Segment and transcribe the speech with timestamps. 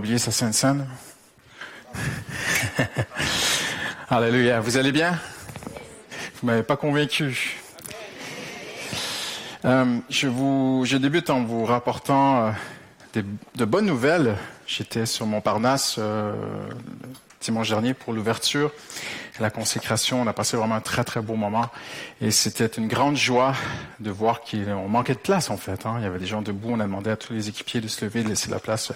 [0.00, 0.86] Oublié sa sainte scène.
[4.08, 4.58] Alléluia.
[4.58, 5.20] Vous allez bien?
[6.40, 7.60] Vous m'avez pas convaincu.
[9.66, 13.22] Euh, je vous, je débute en vous rapportant euh,
[13.56, 14.38] de bonnes nouvelles.
[14.66, 16.32] J'étais sur Montparnasse euh,
[17.42, 18.72] dimanche dernier pour l'ouverture
[19.38, 20.22] la consécration.
[20.22, 21.66] On a passé vraiment un très, très beau moment.
[22.20, 23.54] Et c'était une grande joie
[24.00, 25.86] de voir qu'on manquait de place, en fait.
[25.86, 25.96] Hein.
[25.98, 26.70] Il y avait des gens debout.
[26.72, 28.92] On a demandé à tous les équipiers de se lever, de laisser la place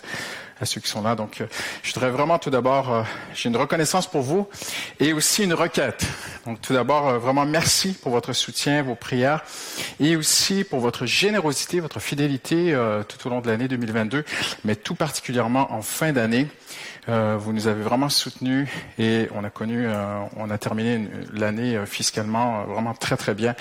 [0.61, 1.15] à ceux qui sont là.
[1.15, 1.47] Donc, euh,
[1.83, 3.03] je voudrais vraiment tout d'abord, euh,
[3.35, 4.49] j'ai une reconnaissance pour vous
[5.01, 6.07] et aussi une requête.
[6.47, 9.43] Donc, tout d'abord, euh, vraiment merci pour votre soutien, vos prières
[10.01, 12.77] et aussi pour votre générosité, votre fidélité
[13.09, 14.25] tout au long de l'année 2022,
[14.65, 16.49] mais tout particulièrement en fin d'année.
[17.09, 21.77] Euh, vous nous avez vraiment soutenus et on a connu, euh, on a terminé l'année
[21.77, 23.55] euh, fiscalement vraiment très très bien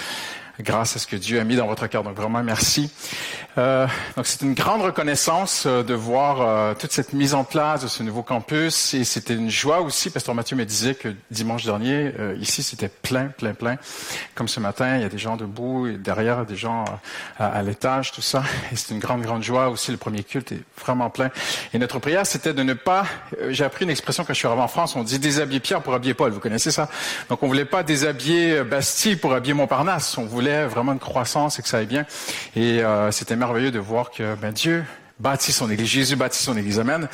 [0.60, 2.04] grâce à ce que Dieu a mis dans votre cœur.
[2.04, 2.92] Donc vraiment merci.
[3.58, 7.84] Euh, donc c'est une grande reconnaissance euh, de voir euh, toute cette mise en place
[7.84, 10.10] de ce nouveau campus et c'était une joie aussi.
[10.10, 13.78] Pasteur Mathieu me disait que dimanche dernier ici c'était plein, plein, plein.
[14.36, 16.86] Comme ce matin, il y a des gens debout et derrière des gens
[17.40, 18.44] à, l'étage, tout ça.
[18.72, 19.92] Et c'est une grande, grande joie aussi.
[19.92, 21.30] Le premier culte est vraiment plein.
[21.74, 23.06] Et notre prière c'était de ne pas.
[23.50, 24.96] J'ai appris une expression quand je suis arrivé en France.
[24.96, 26.32] On dit déshabiller Pierre pour habiller Paul.
[26.32, 26.90] Vous connaissez ça?
[27.30, 30.18] Donc on voulait pas déshabiller Bastille pour habiller Montparnasse.
[30.68, 32.06] Vraiment une croissance et que ça aille bien.
[32.56, 34.84] Et euh, c'était merveilleux de voir que ben, Dieu
[35.20, 36.80] bâtit son Église, Jésus bâtit son Église.
[36.80, 37.08] Amen.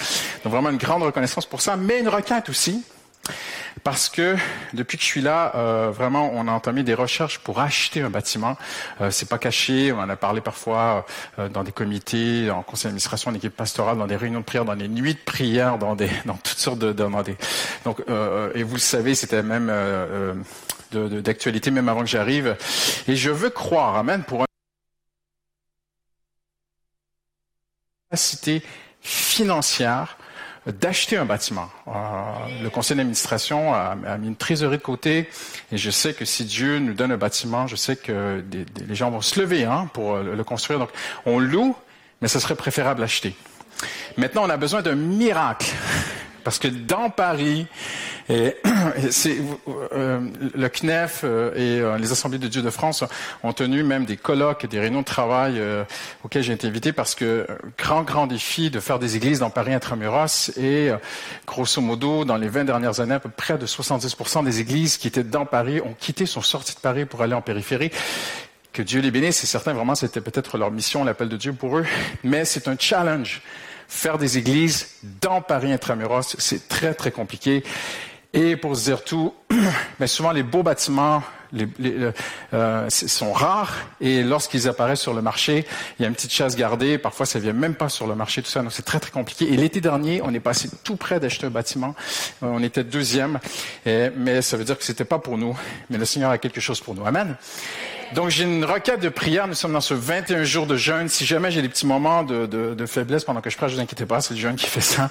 [0.43, 2.83] Donc vraiment une grande reconnaissance pour ça, mais une requête aussi.
[3.83, 4.35] Parce que
[4.73, 8.09] depuis que je suis là, euh, vraiment, on a entamé des recherches pour acheter un
[8.09, 8.57] bâtiment.
[9.01, 9.91] Euh, c'est pas caché.
[9.91, 11.05] On en a parlé parfois
[11.37, 14.65] euh, dans des comités, en conseil d'administration, en équipe pastorale, dans des réunions de prière,
[14.65, 17.37] dans des nuits de prière, dans des, dans toutes sortes de, dans des.
[17.85, 18.01] Donc,
[18.55, 19.71] et vous le savez, c'était même
[20.91, 22.55] d'actualité même avant que j'arrive.
[23.07, 24.45] Et je veux croire, amen, pour une
[28.09, 28.63] capacité
[29.01, 30.17] financière
[30.65, 31.69] d'acheter un bâtiment.
[31.87, 31.91] Euh,
[32.61, 35.29] le conseil d'administration a, mis une trésorerie de côté
[35.71, 38.43] et je sais que si Dieu nous donne un bâtiment, je sais que
[38.87, 40.79] les gens vont se lever hein, pour le, le construire.
[40.79, 40.89] Donc
[41.25, 41.75] on loue,
[42.21, 43.35] mais ce serait préférable d'acheter.
[44.17, 45.71] Maintenant, on a besoin d'un miracle.
[46.43, 47.67] Parce que dans Paris,
[48.29, 48.51] euh,
[50.55, 53.03] le CNEF euh, et euh, les Assemblées de Dieu de France
[53.43, 55.61] ont tenu même des colloques et des réunions de travail
[56.23, 59.73] auxquels j'ai été invité parce que grand, grand défi de faire des églises dans Paris
[59.73, 60.91] intramuros et
[61.47, 65.07] grosso modo, dans les 20 dernières années, à peu près de 70% des églises qui
[65.07, 67.91] étaient dans Paris ont quitté, sont sorties de Paris pour aller en périphérie.
[68.71, 71.79] Que Dieu les bénisse, c'est certain, vraiment, c'était peut-être leur mission, l'appel de Dieu pour
[71.79, 71.85] eux,
[72.23, 73.41] mais c'est un challenge
[73.89, 74.87] faire des églises
[75.21, 77.63] dans Paris intramuros, c'est très, très compliqué.
[78.31, 79.33] Et pour se dire tout,
[79.99, 81.67] mais souvent les beaux bâtiments les,
[82.53, 85.65] euh, sont rares et lorsqu'ils apparaissent sur le marché,
[85.97, 86.99] il y a une petite chasse gardée.
[86.99, 88.61] Parfois, ça vient même pas sur le marché, tout ça.
[88.61, 89.51] Donc, c'est très, très compliqué.
[89.51, 91.95] Et l'été dernier, on est passé tout près d'acheter un bâtiment.
[92.43, 93.39] Euh, on était deuxième,
[93.85, 95.57] mais ça veut dire que c'était pas pour nous.
[95.89, 97.05] Mais le Seigneur a quelque chose pour nous.
[97.05, 97.35] Amen.
[98.15, 99.47] Donc, j'ai une requête de prière.
[99.47, 101.09] Nous sommes dans ce 21 jours de jeûne.
[101.09, 103.81] Si jamais j'ai des petits moments de, de, faiblesse pendant que je prêche, ne vous
[103.83, 105.09] inquiétez pas, c'est le jeûne qui fait ça.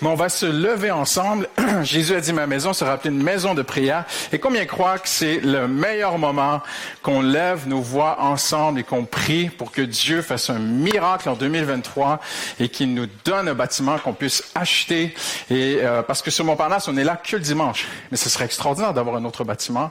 [0.00, 1.46] Mais on va se lever ensemble.
[1.82, 4.04] Jésus a dit, ma maison sera appelée une maison de prière.
[4.32, 6.62] Et combien croient que c'est le meilleur moment
[7.02, 11.34] qu'on lève nos voix ensemble et qu'on prie pour que Dieu fasse un miracle en
[11.34, 12.18] 2023
[12.60, 15.14] et qu'il nous donne un bâtiment qu'on puisse acheter.
[15.50, 17.86] Et euh, parce que sur Montparnasse, on est là que le dimanche.
[18.10, 19.90] Mais ce serait extraordinaire d'avoir un autre bâtiment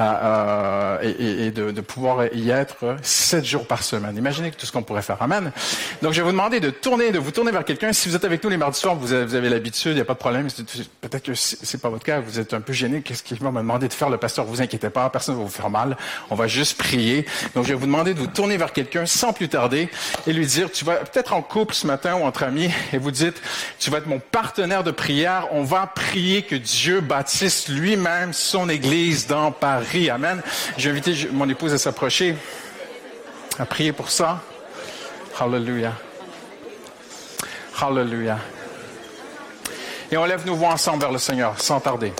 [0.00, 4.16] euh, euh et, et de, de pouvoir pouvoir y être sept jours par semaine.
[4.16, 5.20] Imaginez tout ce qu'on pourrait faire.
[5.20, 5.50] Amen.
[6.00, 7.92] Donc, je vais vous demander de tourner, de vous tourner vers quelqu'un.
[7.92, 10.14] Si vous êtes avec nous les mardis soirs, vous avez, l'habitude, il n'y a pas
[10.14, 10.46] de problème.
[11.00, 13.02] Peut-être que c'est pas votre cas, vous êtes un peu gêné.
[13.02, 14.44] Qu'est-ce qu'il va me demander de faire, le pasteur?
[14.44, 15.96] Vous inquiétez pas, personne ne va vous faire mal.
[16.30, 17.26] On va juste prier.
[17.56, 19.88] Donc, je vais vous demander de vous tourner vers quelqu'un sans plus tarder
[20.28, 23.10] et lui dire, tu vas peut-être en couple ce matin ou entre amis et vous
[23.10, 23.42] dites,
[23.80, 25.48] tu vas être mon partenaire de prière.
[25.50, 30.10] On va prier que Dieu bâtisse lui-même son église dans Paris.
[30.10, 30.42] Amen.
[30.76, 32.36] J'ai invité mon épouse à s'approcher,
[33.58, 34.42] à prier pour ça.
[35.40, 35.94] Hallelujah.
[37.80, 38.38] Hallelujah.
[40.10, 42.12] Et on lève nos voix ensemble vers le Seigneur, sans tarder.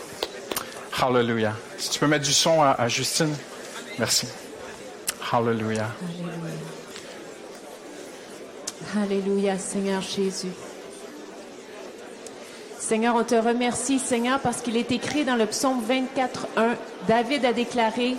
[0.99, 1.53] Hallelujah.
[1.77, 3.37] Si tu peux mettre du son à, Justine.
[3.99, 4.27] Merci.
[5.31, 5.91] Hallelujah.
[8.97, 10.55] Alléluia, Seigneur Jésus.
[12.79, 16.75] Seigneur, on te remercie, Seigneur, parce qu'il est écrit dans le psaume 24.1,
[17.07, 18.17] David a déclaré,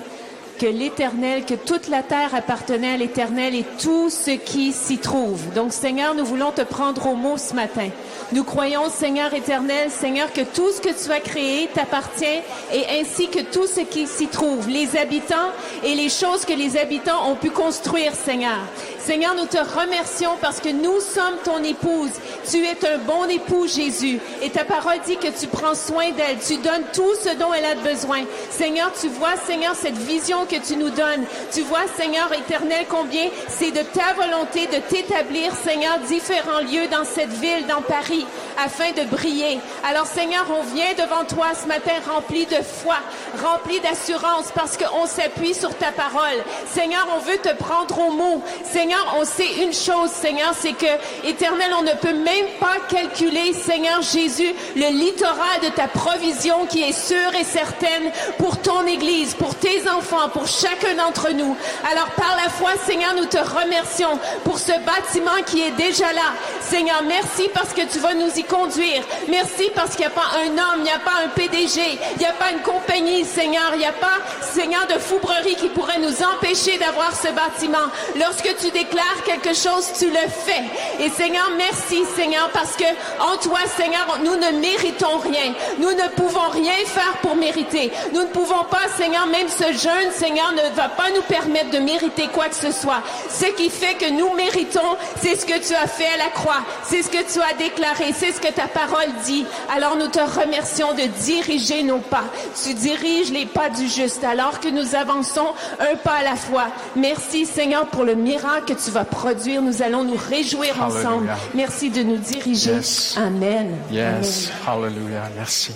[0.60, 5.54] que l'Éternel, que toute la terre appartenait à l'Éternel et tout ce qui s'y trouve.
[5.54, 7.90] Donc, Seigneur, nous voulons te prendre au mot ce matin.
[8.32, 12.26] Nous croyons, Seigneur éternel, Seigneur, que tout ce que tu as créé t'appartient
[12.72, 15.50] et ainsi que tout ce qui s'y trouve, les habitants
[15.84, 18.60] et les choses que les habitants ont pu construire, Seigneur.
[19.00, 22.12] Seigneur, nous te remercions parce que nous sommes ton épouse.
[22.48, 24.20] Tu es un bon époux, Jésus.
[24.44, 26.38] Et ta parole dit que tu prends soin d'elle.
[26.46, 28.20] Tu donnes tout ce dont elle a besoin.
[28.52, 31.26] Seigneur, tu vois, Seigneur, cette vision que tu nous donnes.
[31.54, 37.06] Tu vois, Seigneur éternel, combien c'est de ta volonté de t'établir, Seigneur, différents lieux dans
[37.06, 38.26] cette ville, dans Paris,
[38.58, 39.60] afin de briller.
[39.88, 42.96] Alors, Seigneur, on vient devant toi ce matin rempli de foi,
[43.44, 46.44] rempli d'assurance, parce qu'on s'appuie sur ta parole.
[46.68, 48.44] Seigneur, on veut te prendre au mot.
[48.64, 53.54] Seigneur, on sait une chose, Seigneur, c'est que, éternel, on ne peut même pas calculer,
[53.54, 59.34] Seigneur Jésus, le littoral de ta provision qui est sûre et certaine pour ton Église,
[59.36, 61.56] pour tes enfants, pour chacun d'entre nous.
[61.90, 66.34] Alors, par la foi, Seigneur, nous te remercions pour ce bâtiment qui est déjà là.
[66.62, 69.04] Seigneur, merci parce que tu vas nous y conduire.
[69.28, 72.20] Merci parce qu'il n'y a pas un homme, il n'y a pas un PDG, il
[72.20, 76.00] n'y a pas une compagnie, Seigneur, il n'y a pas, Seigneur, de foubrerie qui pourrait
[76.00, 77.88] nous empêcher d'avoir ce bâtiment.
[78.18, 80.64] Lorsque tu déclares quelque chose, tu le fais.
[81.04, 82.86] Et Seigneur, merci, Seigneur, parce que
[83.20, 85.54] en toi, Seigneur, nous ne méritons rien.
[85.80, 87.92] Nous ne pouvons rien faire pour mériter.
[88.14, 91.80] Nous ne pouvons pas, Seigneur, même ce jeûne, Seigneur, ne va pas nous permettre de
[91.80, 93.02] mériter quoi que ce soit.
[93.30, 96.62] Ce qui fait que nous méritons, c'est ce que tu as fait à la croix.
[96.84, 98.14] C'est ce que tu as déclaré.
[98.14, 99.46] C'est ce que ta parole dit.
[99.74, 102.26] Alors nous te remercions de diriger nos pas.
[102.64, 105.48] Tu diriges les pas du juste alors que nous avançons
[105.80, 106.68] un pas à la fois.
[106.96, 109.62] Merci, Seigneur, pour le miracle que tu vas produire.
[109.62, 111.30] Nous allons nous réjouir ensemble.
[111.54, 112.80] Merci de nous diriger.
[113.18, 113.78] Amen.
[113.92, 114.52] Yes.
[114.68, 115.30] Hallelujah.
[115.36, 115.74] Merci.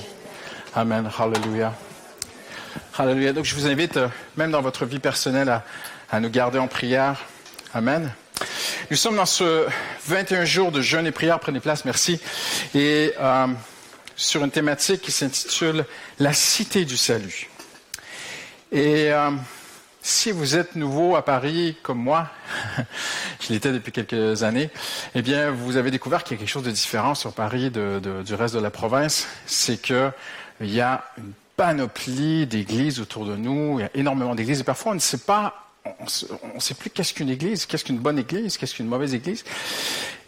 [0.75, 1.09] Amen.
[1.17, 1.73] Hallelujah.
[2.95, 3.33] Hallelujah.
[3.33, 4.07] Donc, je vous invite, euh,
[4.37, 5.61] même dans votre vie personnelle,
[6.11, 7.25] à, nous garder en prière.
[7.73, 8.13] Amen.
[8.91, 9.65] Nous sommes dans ce
[10.05, 11.39] 21 jours de jeûne et prière.
[11.39, 12.21] Prenez place, merci.
[12.75, 13.47] Et euh,
[14.15, 15.85] sur une thématique qui s'intitule
[16.19, 17.49] La cité du salut.
[18.71, 19.31] Et euh,
[20.03, 22.29] si vous êtes nouveau à Paris comme moi,
[23.39, 24.69] je l'étais depuis quelques années,
[25.15, 28.35] eh bien, vous avez découvert qu'il y a quelque chose de différent sur Paris du
[28.35, 29.27] reste de la province.
[29.47, 30.11] C'est que
[30.61, 33.79] il y a une panoplie d'églises autour de nous.
[33.79, 34.61] Il y a énormément d'églises.
[34.61, 37.97] Et parfois, on ne sait pas on ne sait plus qu'est-ce qu'une église, qu'est-ce qu'une
[37.97, 39.43] bonne église, qu'est-ce qu'une mauvaise église.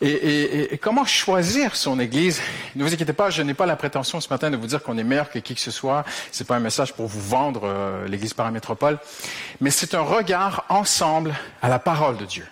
[0.01, 2.42] Et, et, et, comment choisir son église?
[2.75, 4.98] Ne vous inquiétez pas, je n'ai pas la prétention ce matin de vous dire qu'on
[4.98, 6.04] est meilleur que qui que ce soit.
[6.31, 9.00] C'est pas un message pour vous vendre euh, l'église paramétropole,
[9.62, 12.45] mais c'est un regard ensemble à la parole de Dieu.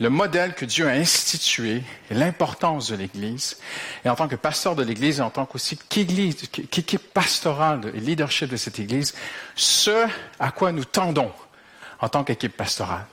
[0.00, 3.58] Le modèle que Dieu a institué et l'importance de l'Église.
[4.04, 8.48] Et en tant que pasteur de l'Église et en tant qu'aussi qu'équipe pastorale et leadership
[8.48, 9.14] de cette Église,
[9.56, 10.06] ce
[10.38, 11.30] à quoi nous tendons
[12.00, 13.04] en tant qu'équipe pastorale.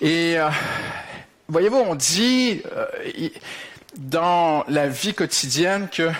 [0.00, 0.48] Et euh,
[1.48, 2.86] voyez-vous, on dit euh,
[3.96, 6.12] dans la vie quotidienne que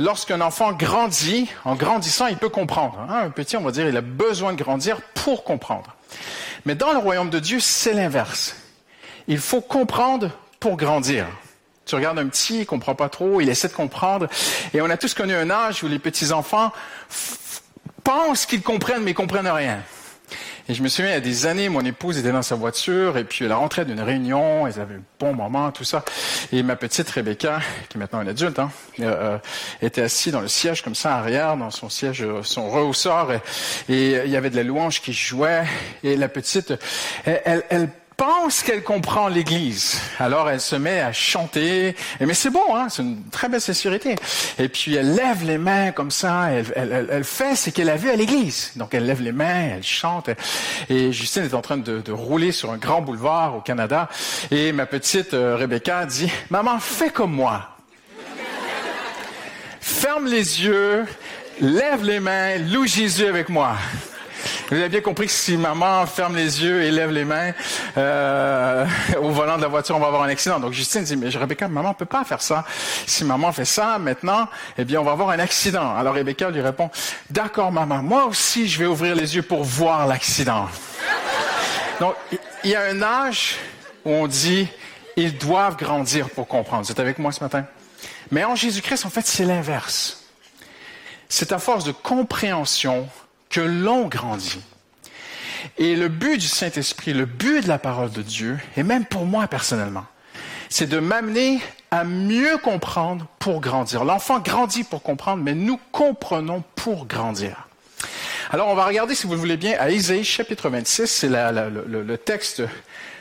[0.00, 2.98] lorsqu'un enfant grandit, en grandissant, il peut comprendre.
[3.08, 5.94] Hein, un petit, on va dire, il a besoin de grandir pour comprendre.
[6.64, 8.56] Mais dans le royaume de Dieu, c'est l'inverse.
[9.28, 10.30] Il faut comprendre
[10.60, 11.26] pour grandir.
[11.84, 14.28] Tu regardes un petit, il comprend pas trop, il essaie de comprendre.
[14.72, 16.72] Et on a tous connu un âge où les petits-enfants
[18.04, 19.80] pensent qu'ils comprennent, mais ils comprennent rien.
[20.68, 23.18] Et je me souviens, il y a des années, mon épouse était dans sa voiture
[23.18, 26.04] et puis elle rentrait d'une réunion, elle avait un bon moment, tout ça.
[26.52, 27.58] Et ma petite Rebecca,
[27.88, 28.70] qui est maintenant une adulte, hein,
[29.00, 29.38] euh,
[29.82, 33.32] était assise dans le siège comme ça, arrière, dans son siège, son rehausseur.
[33.32, 33.40] Et,
[33.88, 35.64] et il y avait de la louange qui jouait.
[36.04, 36.72] Et la petite,
[37.24, 37.88] elle, elle
[38.24, 40.00] pense qu'elle comprend l'Église.
[40.20, 41.96] Alors elle se met à chanter.
[42.20, 44.14] Mais c'est bon, hein, c'est une très belle sincérité.
[44.60, 46.50] Et puis elle lève les mains comme ça.
[46.52, 48.74] Elle, fait ce qu'elle a vu à l'Église.
[48.76, 50.30] Donc elle lève les mains, elle chante.
[50.88, 54.08] Et Justine est en train de, de rouler sur un grand boulevard au Canada.
[54.52, 57.70] Et ma petite euh, Rebecca dit, maman, fais comme moi.
[59.80, 61.06] Ferme les yeux,
[61.60, 63.74] lève les mains, loue Jésus avec moi.
[64.68, 67.52] Vous avez bien compris que si maman ferme les yeux et lève les mains
[67.96, 68.86] euh,
[69.20, 70.60] au volant de la voiture, on va avoir un accident.
[70.60, 72.64] Donc Justine dit, mais Rebecca, maman peut pas faire ça.
[73.06, 75.94] Si maman fait ça maintenant, eh bien, on va avoir un accident.
[75.96, 76.90] Alors Rebecca lui répond,
[77.30, 80.68] d'accord maman, moi aussi je vais ouvrir les yeux pour voir l'accident.
[82.00, 82.14] Donc,
[82.64, 83.56] il y a un âge
[84.04, 84.66] où on dit,
[85.16, 86.84] ils doivent grandir pour comprendre.
[86.84, 87.64] Vous êtes avec moi ce matin?
[88.30, 90.24] Mais en Jésus-Christ, en fait, c'est l'inverse.
[91.28, 93.08] C'est à force de compréhension
[93.52, 94.62] que l'on grandit.
[95.78, 99.26] Et le but du Saint-Esprit, le but de la parole de Dieu, et même pour
[99.26, 100.06] moi personnellement,
[100.68, 104.04] c'est de m'amener à mieux comprendre pour grandir.
[104.04, 107.68] L'enfant grandit pour comprendre, mais nous comprenons pour grandir.
[108.50, 112.02] Alors, on va regarder, si vous le voulez bien, à Isaïe chapitre 26, c'est le,
[112.02, 112.62] le texte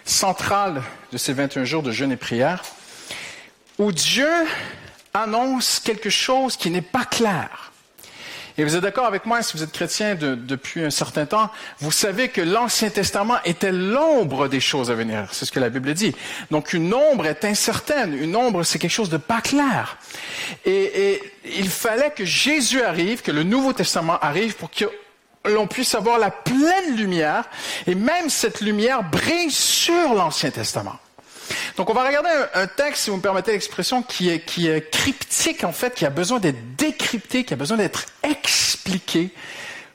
[0.06, 2.64] central de ces 21 jours de jeûne et prière,
[3.78, 4.30] où Dieu
[5.14, 7.71] annonce quelque chose qui n'est pas clair.
[8.58, 11.92] Et vous êtes d'accord avec moi, si vous êtes chrétien depuis un certain temps, vous
[11.92, 15.28] savez que l'Ancien Testament était l'ombre des choses à venir.
[15.32, 16.16] C'est ce que la Bible dit.
[16.50, 18.14] Donc une ombre est incertaine.
[18.14, 19.98] Une ombre, c'est quelque chose de pas clair.
[20.66, 24.86] Et, il fallait que Jésus arrive, que le Nouveau Testament arrive pour que
[25.46, 27.46] l'on puisse avoir la pleine lumière.
[27.88, 31.00] Et même cette lumière brille sur l'Ancien Testament.
[31.78, 34.90] Donc on va regarder un, texte, si vous me permettez l'expression, qui est, qui est
[34.92, 39.32] cryptique en fait, qui a besoin d'être décrypté, qui a besoin d'être expliqué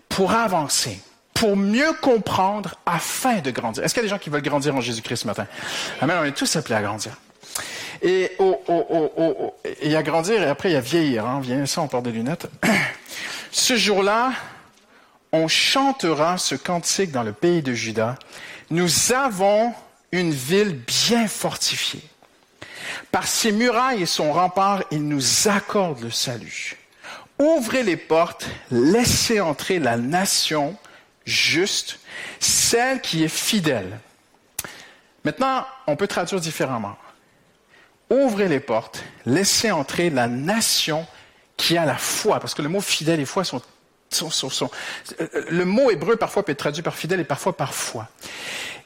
[0.08, 0.98] pour avancer,
[1.34, 3.84] pour mieux comprendre afin de grandir.
[3.84, 5.46] Est-ce qu'il y a des gens qui veulent grandir en Jésus-Christ ce matin?
[6.00, 7.12] Amen, on est tous appelés à grandir.
[8.02, 8.32] Et
[9.82, 11.26] il y a grandir et après il y a vieillir.
[11.26, 11.40] Hein.
[11.42, 12.46] Viens ça, on porte des lunettes.
[13.50, 14.32] Ce jour-là,
[15.32, 18.16] on chantera ce cantique dans le pays de Juda.
[18.70, 19.72] Nous avons
[20.16, 22.02] une ville bien fortifiée.
[23.12, 26.76] Par ses murailles et son rempart, il nous accorde le salut.
[27.38, 30.76] Ouvrez les portes, laissez entrer la nation
[31.24, 32.00] juste,
[32.40, 33.98] celle qui est fidèle.
[35.24, 36.96] Maintenant, on peut traduire différemment.
[38.08, 41.06] Ouvrez les portes, laissez entrer la nation
[41.56, 43.60] qui a la foi, parce que le mot fidèle et foi sont
[45.20, 48.08] euh, le mot hébreu parfois peut être traduit par fidèle et parfois par foi.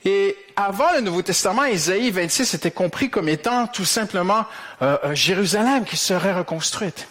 [0.04, 4.46] Et avant le Nouveau Testament, Isaïe 26 était compris comme étant tout simplement
[4.80, 7.06] euh, euh, Jérusalem qui serait reconstruite.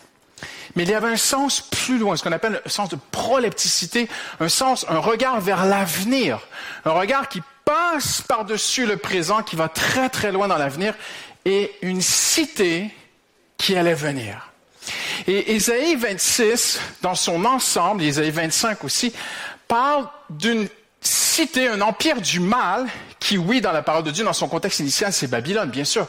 [0.76, 4.08] Mais il y avait un sens plus loin, ce qu'on appelle un sens de prolepticité,
[4.40, 6.40] un sens, un regard vers l'avenir,
[6.86, 10.94] un regard qui passe par-dessus le présent, qui va très très loin dans l'avenir,
[11.46, 12.90] et une cité
[13.58, 14.52] qui allait venir.
[15.28, 19.14] Et Isaïe 26, dans son ensemble, Isaïe 25 aussi,
[19.68, 20.68] parle d'une
[21.02, 22.88] cité, un empire du mal,
[23.20, 26.08] qui, oui, dans la parole de Dieu, dans son contexte initial, c'est Babylone, bien sûr,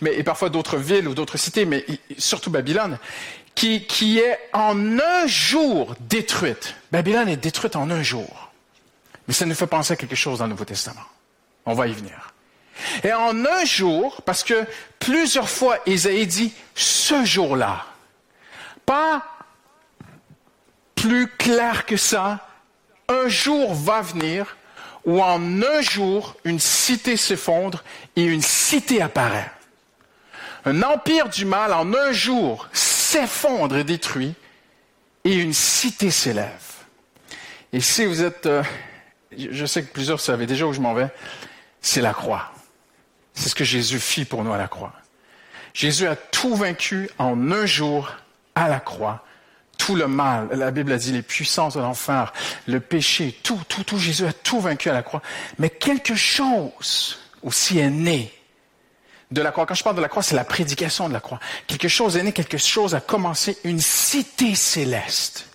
[0.00, 1.84] mais, et parfois d'autres villes ou d'autres cités, mais
[2.18, 2.98] surtout Babylone,
[3.54, 6.74] qui, qui est en un jour détruite.
[6.90, 8.50] Babylone est détruite en un jour.
[9.28, 11.04] Mais ça nous fait penser à quelque chose dans le Nouveau Testament.
[11.66, 12.32] On va y venir.
[13.04, 14.64] Et en un jour, parce que
[14.98, 17.84] plusieurs fois Isaïe dit ce jour-là,
[18.86, 19.22] pas
[20.94, 22.48] plus clair que ça,
[23.12, 24.56] un jour va venir
[25.04, 27.82] où en un jour, une cité s'effondre
[28.16, 29.50] et une cité apparaît.
[30.64, 34.34] Un empire du mal en un jour s'effondre et détruit
[35.24, 36.48] et une cité s'élève.
[37.72, 38.62] Et si vous êtes, euh,
[39.36, 41.08] je sais que plusieurs savent déjà où je m'en vais,
[41.80, 42.52] c'est la croix.
[43.34, 44.92] C'est ce que Jésus fit pour nous à la croix.
[45.74, 48.12] Jésus a tout vaincu en un jour
[48.54, 49.24] à la croix
[49.78, 50.48] tout le mal.
[50.52, 52.32] La Bible a dit les puissances de l'enfer,
[52.66, 53.98] le péché, tout, tout, tout.
[53.98, 55.22] Jésus a tout vaincu à la croix.
[55.58, 58.32] Mais quelque chose aussi est né
[59.32, 59.66] de la croix.
[59.66, 61.40] Quand je parle de la croix, c'est la prédication de la croix.
[61.66, 65.46] Quelque chose est né, quelque chose a commencé, une cité céleste.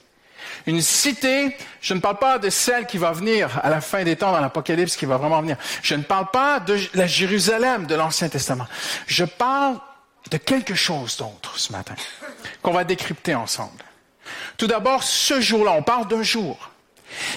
[0.66, 4.18] Une cité, je ne parle pas de celle qui va venir à la fin des
[4.18, 5.56] temps dans l'Apocalypse, qui va vraiment venir.
[5.82, 8.68] Je ne parle pas de la Jérusalem de l'Ancien Testament.
[9.06, 9.78] Je parle
[10.30, 11.96] de quelque chose d'autre ce matin,
[12.62, 13.87] qu'on va décrypter ensemble.
[14.58, 16.72] Tout d'abord, ce jour-là, on parle d'un jour.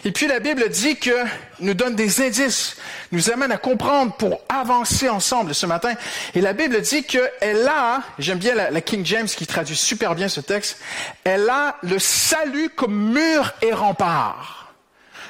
[0.04, 1.14] Et puis la Bible dit que
[1.60, 2.76] nous donne des indices,
[3.12, 5.94] nous amène à comprendre pour avancer ensemble ce matin.
[6.34, 10.28] Et la Bible dit qu'elle a, j'aime bien la, King James qui traduit super bien
[10.28, 10.78] ce texte,
[11.24, 14.74] elle a le salut comme mur et rempart.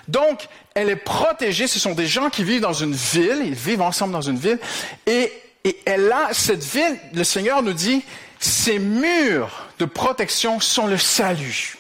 [0.09, 1.66] Donc, elle est protégée.
[1.66, 4.59] Ce sont des gens qui vivent dans une ville, ils vivent ensemble dans une ville,
[5.06, 5.32] et,
[5.64, 6.99] et elle a cette ville.
[7.12, 8.02] Le Seigneur nous dit,
[8.38, 11.76] ces murs de protection sont le salut.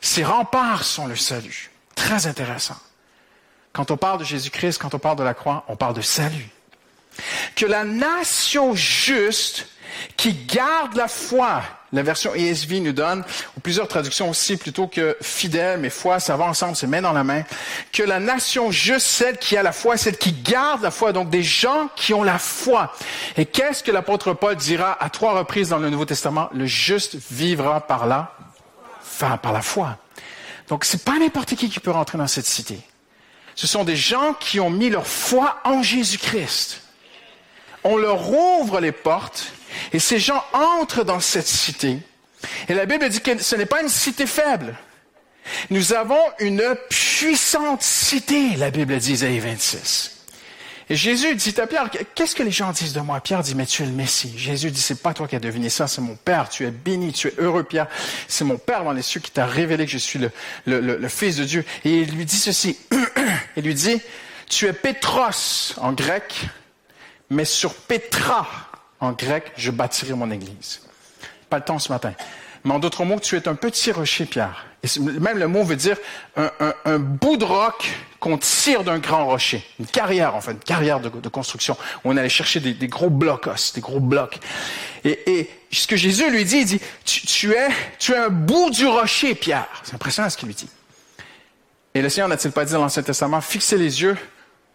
[0.00, 1.70] Ces remparts sont le salut.
[1.94, 2.76] Très intéressant.
[3.72, 6.48] Quand on parle de Jésus-Christ, quand on parle de la croix, on parle de salut.
[7.54, 9.68] Que la nation juste
[10.16, 11.62] qui garde la foi,
[11.92, 13.24] la version ESV nous donne,
[13.56, 17.12] ou plusieurs traductions aussi, plutôt que fidèle, mais foi, ça va ensemble, c'est main dans
[17.12, 17.42] la main,
[17.92, 21.30] que la nation juste, celle qui a la foi, celle qui garde la foi, donc
[21.30, 22.92] des gens qui ont la foi.
[23.36, 26.48] Et qu'est-ce que l'apôtre Paul dira à trois reprises dans le Nouveau Testament?
[26.52, 28.32] Le juste vivra par là
[29.18, 29.98] par la foi.
[30.68, 32.78] Donc, c'est pas n'importe qui qui peut rentrer dans cette cité.
[33.54, 36.82] Ce sont des gens qui ont mis leur foi en Jésus-Christ.
[37.84, 39.52] On leur ouvre les portes
[39.92, 41.98] et ces gens entrent dans cette cité.
[42.68, 44.76] Et la Bible dit que ce n'est pas une cité faible.
[45.70, 50.15] Nous avons une puissante cité, la Bible dit, Isaïe 26.
[50.88, 53.20] Et Jésus dit à Pierre, qu'est-ce que les gens disent de moi?
[53.20, 54.32] Pierre dit, mais tu es le Messie.
[54.36, 56.48] Jésus dit, c'est pas toi qui as deviné ça, c'est mon Père.
[56.48, 57.88] Tu es béni, tu es heureux, Pierre.
[58.28, 60.20] C'est mon Père dans les cieux qui t'a révélé que je suis
[60.64, 61.64] le, Fils de Dieu.
[61.84, 62.78] Et il lui dit ceci.
[63.56, 64.00] il lui dit,
[64.48, 66.46] tu es Pétros en grec,
[67.30, 68.46] mais sur Pétra
[69.00, 70.82] en grec, je bâtirai mon église.
[71.50, 72.12] Pas le temps ce matin.
[72.64, 74.66] Mais en d'autres mots, tu es un petit rocher, Pierre.
[74.98, 75.96] même le mot veut dire
[76.36, 77.92] un, bout de roc
[78.26, 79.64] qu'on tire d'un grand rocher.
[79.78, 81.76] Une carrière, en fait, une carrière de, construction.
[82.04, 84.40] Où on allait chercher des, gros blocs, des gros blocs.
[85.04, 87.68] Et, ce que Jésus lui dit, il dit, tu, es,
[88.00, 89.68] tu es un bout du rocher, Pierre.
[89.84, 90.68] C'est impressionnant ce qu'il lui dit.
[91.94, 94.16] Et le Seigneur n'a-t-il pas dit dans l'Ancien Testament, fixez les yeux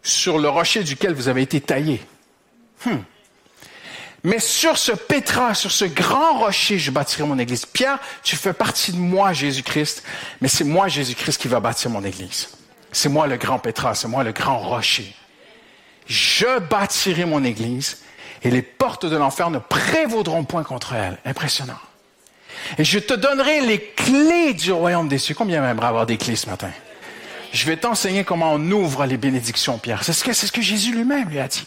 [0.02, 2.02] sur le rocher duquel vous avez été taillé.
[2.86, 3.00] Hmm.
[4.24, 7.66] Mais sur ce pétra, sur ce grand rocher, je bâtirai mon église.
[7.66, 10.04] Pierre, tu fais partie de moi, Jésus-Christ,
[10.40, 12.48] mais c'est moi, Jésus-Christ, qui va bâtir mon église.
[12.92, 15.16] C'est moi le grand pétra, c'est moi le grand rocher.
[16.08, 18.00] Je bâtirai mon église
[18.44, 21.18] et les portes de l'enfer ne prévaudront point contre elle.
[21.26, 21.80] Impressionnant.
[22.78, 25.36] Et je te donnerai les clés du royaume des cieux.
[25.36, 26.72] Combien aimerait avoir des clés ce matin?
[27.54, 30.04] Je vais t'enseigner comment on ouvre les bénédictions, Pierre.
[30.04, 31.66] C'est ce que, c'est ce que Jésus lui-même lui a dit.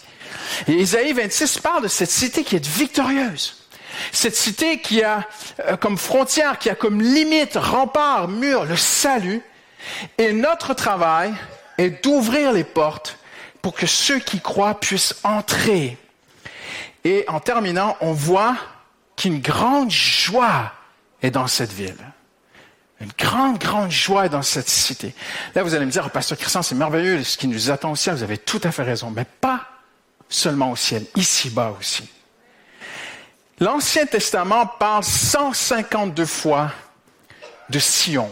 [0.66, 3.64] Et Isaïe 26 parle de cette cité qui est victorieuse.
[4.12, 5.28] Cette cité qui a
[5.60, 9.42] euh, comme frontière, qui a comme limite, rempart, mur, le salut.
[10.18, 11.34] Et notre travail
[11.78, 13.18] est d'ouvrir les portes
[13.62, 15.96] pour que ceux qui croient puissent entrer.
[17.04, 18.56] Et en terminant, on voit
[19.16, 20.72] qu'une grande joie
[21.22, 21.96] est dans cette ville.
[23.00, 25.14] Une grande, grande joie est dans cette cité.
[25.54, 28.14] Là, vous allez me dire, Pasteur Christian, c'est merveilleux ce qui nous attend au ciel.
[28.14, 29.10] Vous avez tout à fait raison.
[29.10, 29.66] Mais pas
[30.28, 32.08] seulement au ciel, ici-bas aussi.
[33.60, 36.70] L'Ancien Testament parle 152 fois
[37.70, 38.30] de Sion.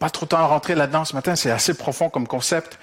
[0.00, 2.78] Pas trop temps à rentrer là-dedans ce matin, c'est assez profond comme concept.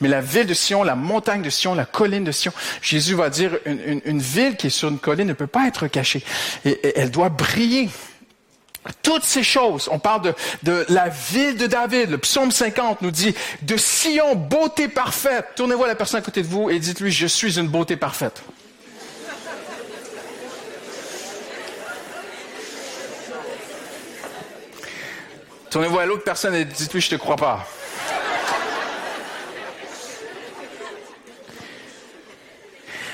[0.00, 3.30] Mais la ville de Sion, la montagne de Sion, la colline de Sion, Jésus va
[3.30, 6.24] dire une, ville qui est sur une colline ne peut pas être cachée.
[6.64, 7.90] et elle doit briller.
[9.02, 10.34] Toutes ces choses, on parle de,
[10.64, 15.48] de, la ville de David, le psaume 50 nous dit, de Sion, beauté parfaite.
[15.54, 18.42] Tournez-vous à la personne à côté de vous et dites-lui, je suis une beauté parfaite.
[25.72, 27.66] Tournez-vous à l'autre personne et dites-lui, je te crois pas.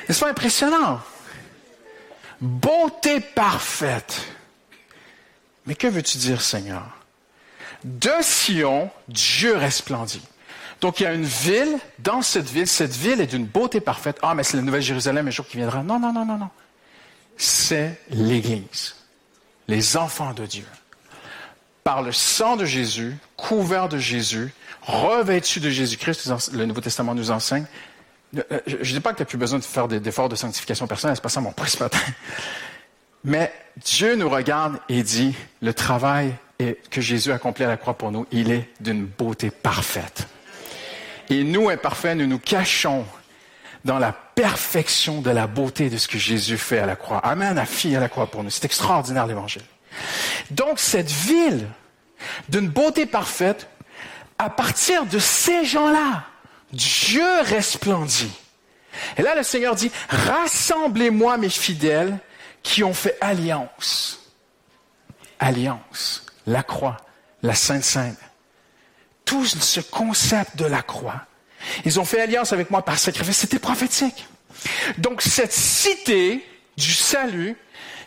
[0.08, 1.00] N'est-ce pas impressionnant?
[2.40, 4.22] Beauté parfaite.
[5.66, 6.82] Mais que veux-tu dire, Seigneur?
[7.84, 10.26] De Sion, Dieu resplendit.
[10.80, 14.18] Donc il y a une ville, dans cette ville, cette ville est d'une beauté parfaite.
[14.20, 15.84] Ah, mais c'est la Nouvelle Jérusalem un jour qui viendra.
[15.84, 16.50] Non, non, non, non, non.
[17.36, 18.96] C'est l'Église,
[19.68, 20.66] les enfants de Dieu.
[21.84, 27.30] Par le sang de Jésus, couvert de Jésus, revêtus de Jésus-Christ, le Nouveau Testament nous
[27.30, 27.64] enseigne.
[28.36, 30.36] Euh, je ne dis pas que tu n'as plus besoin de faire des efforts de
[30.36, 31.98] sanctification personnelle, c'est pas ça mon prix ce matin.
[33.24, 33.52] Mais
[33.84, 36.34] Dieu nous regarde et dit, le travail
[36.90, 40.26] que Jésus a accompli à la croix pour nous, il est d'une beauté parfaite.
[41.30, 43.04] Et nous, imparfaits, nous nous cachons
[43.84, 47.18] dans la perfection de la beauté de ce que Jésus fait à la croix.
[47.18, 48.50] Amen, a fille à la croix pour nous.
[48.50, 49.62] C'est extraordinaire l'évangile.
[50.50, 51.66] Donc cette ville,
[52.48, 53.68] d'une beauté parfaite,
[54.38, 56.24] à partir de ces gens-là,
[56.72, 58.32] Dieu resplendit.
[59.16, 62.18] Et là, le Seigneur dit, rassemblez-moi mes fidèles
[62.62, 64.32] qui ont fait alliance.
[65.38, 66.96] Alliance, la croix,
[67.42, 68.18] la Sainte Sainte.
[69.24, 71.26] Tout ce concept de la croix.
[71.84, 73.36] Ils ont fait alliance avec moi par sacrifice.
[73.36, 74.26] C'était prophétique.
[74.98, 76.44] Donc cette cité
[76.76, 77.56] du salut,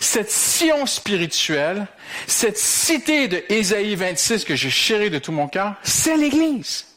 [0.01, 1.85] cette Sion spirituelle,
[2.27, 6.87] cette cité de Ésaïe 26 que j'ai chérie de tout mon cœur, c'est l'Église.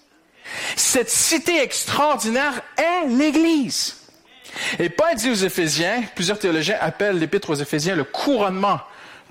[0.76, 3.96] Cette cité extraordinaire est l'Église.
[4.78, 8.80] Et Paul dit aux Éphésiens, plusieurs théologiens appellent l'épître aux Éphésiens le couronnement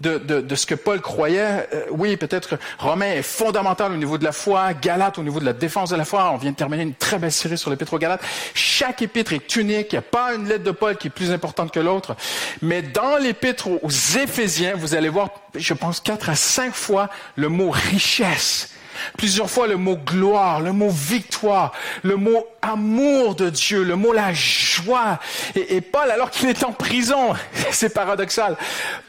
[0.04, 1.68] de, ce que Paul croyait.
[1.74, 5.46] Euh, oui, peut-être Romain est fondamental au niveau de la foi, Galate au niveau de
[5.46, 6.30] la défense de la foi.
[6.32, 8.24] On vient de terminer une très belle série sur l'épître aux Galates.
[8.54, 9.94] Chaque épître est unique.
[9.94, 12.16] Il n'y a pas une lettre de Paul qui est plus importante que l'autre.
[12.62, 17.50] Mais dans l'épître aux Éphésiens, vous allez voir, je pense, quatre à cinq fois le
[17.50, 18.73] mot richesse
[19.18, 21.72] Plusieurs fois le mot gloire, le mot victoire,
[22.04, 25.20] le mot amour de Dieu, le mot la joie.
[25.56, 27.34] Et, Paul, alors qu'il est en prison,
[27.72, 28.58] c'est paradoxal,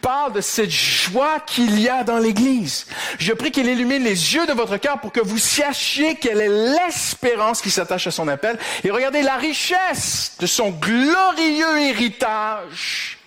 [0.00, 2.86] parle de cette joie qu'il y a dans l'Église.
[3.18, 6.48] Je prie qu'il illumine les yeux de votre cœur pour que vous sachiez quelle est
[6.48, 8.58] l'espérance qui s'attache à son appel.
[8.82, 13.18] Et regardez la richesse de son glorieux héritage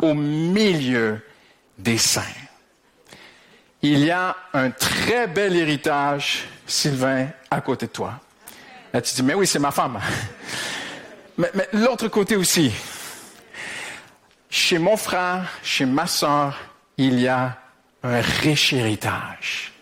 [0.00, 1.20] au milieu
[1.78, 2.22] des saints
[3.82, 8.20] il y a un très bel héritage, Sylvain, à côté de toi.
[8.92, 10.00] Là, tu dis, mais oui, c'est ma femme.
[11.38, 12.72] mais, l'autre côté aussi.
[14.50, 16.58] Chez mon frère, chez ma soeur,
[16.96, 17.56] il y a
[18.02, 19.72] un riche héritage.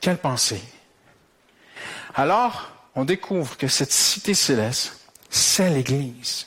[0.00, 0.62] Quelle pensée.
[2.14, 6.46] Alors, on découvre que cette cité céleste, c'est l'Église.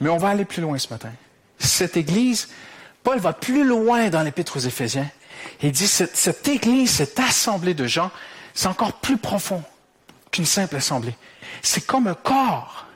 [0.00, 1.12] Mais on va aller plus loin ce matin.
[1.58, 2.48] Cette Église,
[3.06, 5.08] Paul va plus loin dans l'Épître aux Éphésiens
[5.62, 8.10] il dit, cette, église, cette assemblée de gens,
[8.52, 9.62] c'est encore plus profond
[10.32, 11.14] qu'une simple assemblée.
[11.62, 12.86] C'est comme un corps.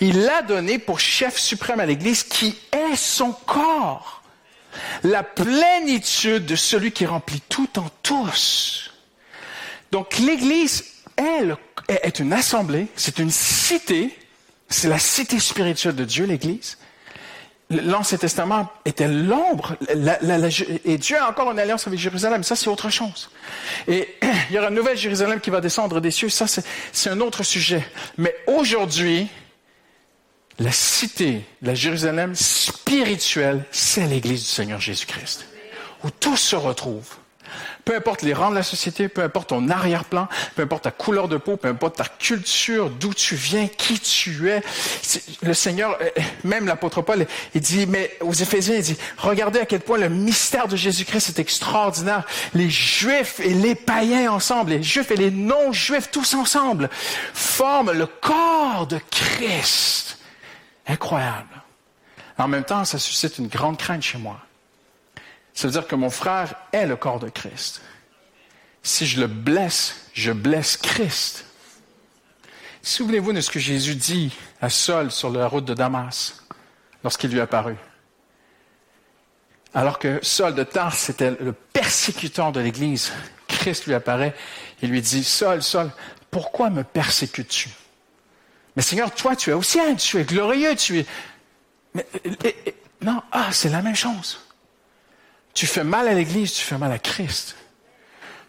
[0.00, 4.24] Il l'a donné pour chef suprême à l'église qui est son corps.
[5.04, 8.90] La plénitude de celui qui remplit tout en tous.
[9.92, 10.84] Donc l'église,
[11.16, 14.18] est une assemblée, c'est une cité,
[14.68, 16.76] c'est la cité spirituelle de Dieu, l'église.
[17.70, 19.76] L'Ancien Testament était l'ombre,
[20.84, 23.30] et Dieu a encore une alliance avec Jérusalem, ça c'est autre chose.
[23.86, 24.16] Et
[24.50, 27.42] il y aura une nouvelle Jérusalem qui va descendre des cieux, ça c'est un autre
[27.42, 27.86] sujet.
[28.16, 29.28] Mais aujourd'hui,
[30.58, 35.46] la cité, la Jérusalem spirituelle, c'est l'Église du Seigneur Jésus-Christ,
[36.04, 37.06] où tout se retrouve.
[37.84, 41.28] Peu importe les rangs de la société, peu importe ton arrière-plan, peu importe ta couleur
[41.28, 44.62] de peau, peu importe ta culture, d'où tu viens, qui tu es.
[45.42, 46.08] Le Seigneur, euh,
[46.44, 50.08] même l'apôtre Paul, il dit, mais aux Éphésiens, il dit, regardez à quel point le
[50.08, 52.24] mystère de Jésus-Christ est extraordinaire.
[52.54, 56.90] Les Juifs et les païens ensemble, les Juifs et les non-Juifs tous ensemble,
[57.32, 60.18] forment le corps de Christ.
[60.86, 61.62] Incroyable.
[62.38, 64.38] En même temps, ça suscite une grande crainte chez moi.
[65.58, 67.82] Ça veut dire que mon frère est le corps de Christ.
[68.84, 71.46] Si je le blesse, je blesse Christ.
[72.80, 76.44] Souvenez-vous de ce que Jésus dit à Saul sur la route de Damas
[77.02, 77.74] lorsqu'il lui apparut.
[79.74, 83.12] Alors que Saul de Tarse était le persécuteur de l'Église,
[83.48, 84.36] Christ lui apparaît
[84.80, 85.90] et lui dit, Saul, Saul,
[86.30, 87.70] pourquoi me persécutes-tu?
[88.76, 91.06] Mais Seigneur, toi, tu es aussi un, tu es glorieux, tu es...
[91.94, 92.06] Mais,
[93.02, 94.38] non, ah, c'est la même chose.
[95.54, 97.56] Tu fais mal à l'Église, tu fais mal à Christ.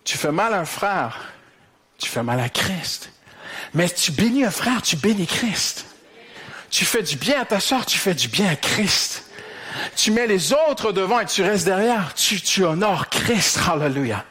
[0.04, 1.20] Tu fais mal à un frère,
[1.98, 3.12] tu fais mal à Christ.
[3.74, 5.86] Mais tu bénis un frère, tu bénis Christ.
[6.70, 9.26] Tu fais du bien à ta soeur, tu fais du bien à Christ.
[9.96, 12.14] Tu mets les autres devant et tu restes derrière.
[12.16, 13.60] Tu, tu honores Christ.
[13.68, 14.26] Hallelujah.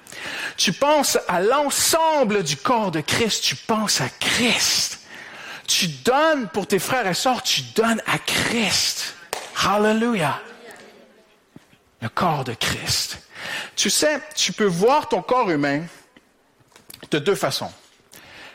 [0.57, 3.45] Tu penses à l'ensemble du corps de Christ.
[3.45, 5.01] Tu penses à Christ.
[5.67, 7.43] Tu donnes pour tes frères et sœurs.
[7.43, 9.15] Tu donnes à Christ.
[9.65, 10.41] Hallelujah
[12.01, 13.19] le corps de Christ.
[13.77, 15.83] Tu sais, tu peux voir ton corps humain
[17.11, 17.71] de deux façons.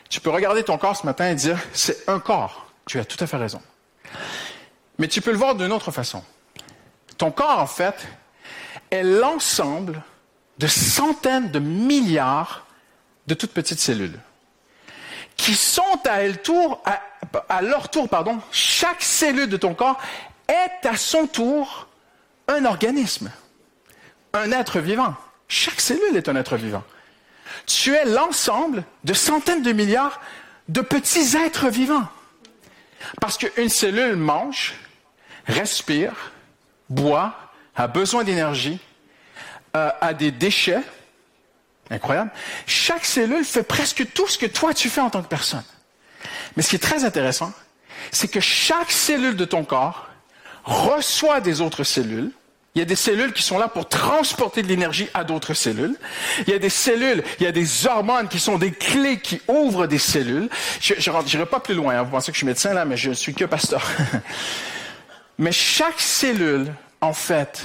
[0.08, 2.66] Tu peux regarder ton corps ce matin et dire, c'est un corps.
[2.86, 3.60] Tu as tout à fait raison.
[4.98, 6.22] Mais tu peux le voir d'une autre façon.
[7.18, 8.06] Ton corps, en fait,
[8.90, 10.02] est l'ensemble
[10.58, 12.66] de centaines de milliards
[13.26, 14.18] de toutes petites cellules
[15.36, 16.82] qui sont à, tour,
[17.60, 20.00] leur tour, pardon, chaque cellule de ton corps
[20.48, 21.88] est à son tour
[22.48, 23.30] un organisme,
[24.32, 25.14] un être vivant.
[25.48, 26.84] Chaque cellule est un être vivant.
[27.66, 30.20] Tu es l'ensemble de centaines de milliards
[30.68, 32.08] de petits êtres vivants.
[33.20, 34.74] Parce qu'une cellule mange,
[35.46, 36.32] respire,
[36.88, 38.78] boit, a besoin d'énergie,
[39.76, 40.82] euh, a des déchets.
[41.90, 42.30] Incroyable.
[42.66, 45.64] Chaque cellule fait presque tout ce que toi tu fais en tant que personne.
[46.56, 47.52] Mais ce qui est très intéressant,
[48.10, 50.08] c'est que chaque cellule de ton corps
[50.64, 52.30] reçoit des autres cellules.
[52.74, 55.96] Il y a des cellules qui sont là pour transporter de l'énergie à d'autres cellules.
[56.46, 59.40] Il y a des cellules, il y a des hormones qui sont des clés qui
[59.46, 60.48] ouvrent des cellules.
[60.80, 61.94] Je n'irai pas plus loin.
[61.94, 62.02] Hein.
[62.02, 63.88] Vous pensez que je suis médecin là, mais je ne suis que pasteur.
[65.38, 67.64] mais chaque cellule, en fait,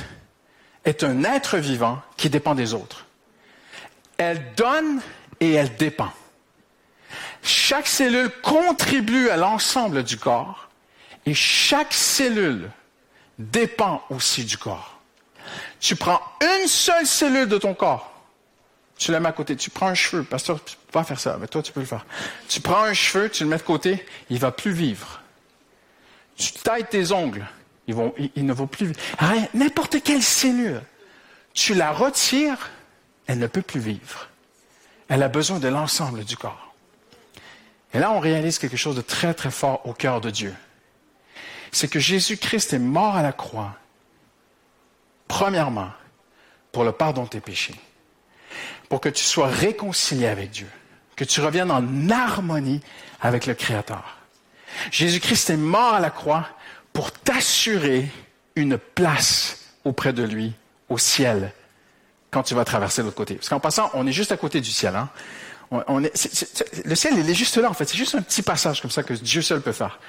[0.85, 3.07] est un être vivant qui dépend des autres.
[4.17, 5.01] Elle donne
[5.39, 6.11] et elle dépend.
[7.41, 10.69] Chaque cellule contribue à l'ensemble du corps
[11.25, 12.69] et chaque cellule
[13.39, 14.99] dépend aussi du corps.
[15.79, 18.11] Tu prends une seule cellule de ton corps,
[18.97, 19.55] tu la mets à côté.
[19.55, 21.85] Tu prends un cheveu, pasteur, tu peux pas faire ça, mais toi tu peux le
[21.85, 22.05] faire.
[22.47, 25.21] Tu prends un cheveu, tu le mets de côté, il va plus vivre.
[26.35, 27.47] Tu tailles tes ongles,
[27.87, 27.95] ils,
[28.45, 28.99] ne vont plus vivre.
[29.53, 30.81] N'importe quelle cellule,
[31.53, 32.69] tu la retires,
[33.25, 34.27] elle ne peut plus vivre.
[35.07, 36.73] Elle a besoin de l'ensemble du corps.
[37.93, 40.53] Et là, on réalise quelque chose de très très fort au cœur de Dieu
[41.71, 43.75] c'est que Jésus-Christ est mort à la croix,
[45.27, 45.91] premièrement,
[46.71, 47.75] pour le pardon de tes péchés,
[48.89, 50.67] pour que tu sois réconcilié avec Dieu,
[51.15, 52.81] que tu reviennes en harmonie
[53.21, 54.17] avec le Créateur.
[54.91, 56.47] Jésus-Christ est mort à la croix
[56.93, 58.07] pour t'assurer
[58.55, 60.53] une place auprès de lui
[60.89, 61.51] au ciel
[62.31, 63.35] quand tu vas traverser l'autre côté.
[63.35, 64.95] Parce qu'en passant, on est juste à côté du ciel.
[64.95, 65.09] Hein?
[65.71, 67.85] Le ciel, il est juste là, en fait.
[67.85, 69.99] C'est juste un petit passage comme ça que Dieu seul peut faire.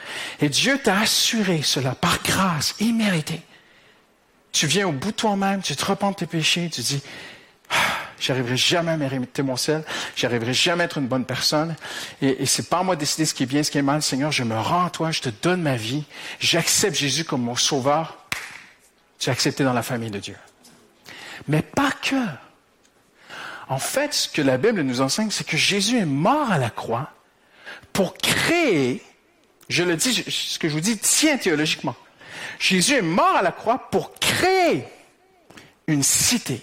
[0.41, 3.43] Et Dieu t'a assuré cela par grâce imméritée.
[4.53, 7.03] Tu viens au bout de toi-même, tu te repens de tes péchés, tu dis,
[7.71, 7.75] ah,
[8.19, 9.85] j'arriverai jamais à mériter mon ciel,
[10.17, 11.77] j'arriverai jamais à être une bonne personne,
[12.21, 14.33] et, c'est pas moi de décider ce qui est bien, ce qui est mal, Seigneur,
[14.33, 16.05] je me rends à toi, je te donne ma vie,
[16.41, 18.19] j'accepte Jésus comme mon sauveur,
[19.21, 20.37] tu es accepté dans la famille de Dieu.
[21.47, 22.17] Mais pas que.
[23.71, 26.71] En fait, ce que la Bible nous enseigne, c'est que Jésus est mort à la
[26.71, 27.13] croix
[27.93, 29.01] pour créer,
[29.69, 31.95] je le dis, ce que je vous dis tient théologiquement.
[32.59, 34.85] Jésus est mort à la croix pour créer
[35.87, 36.61] une cité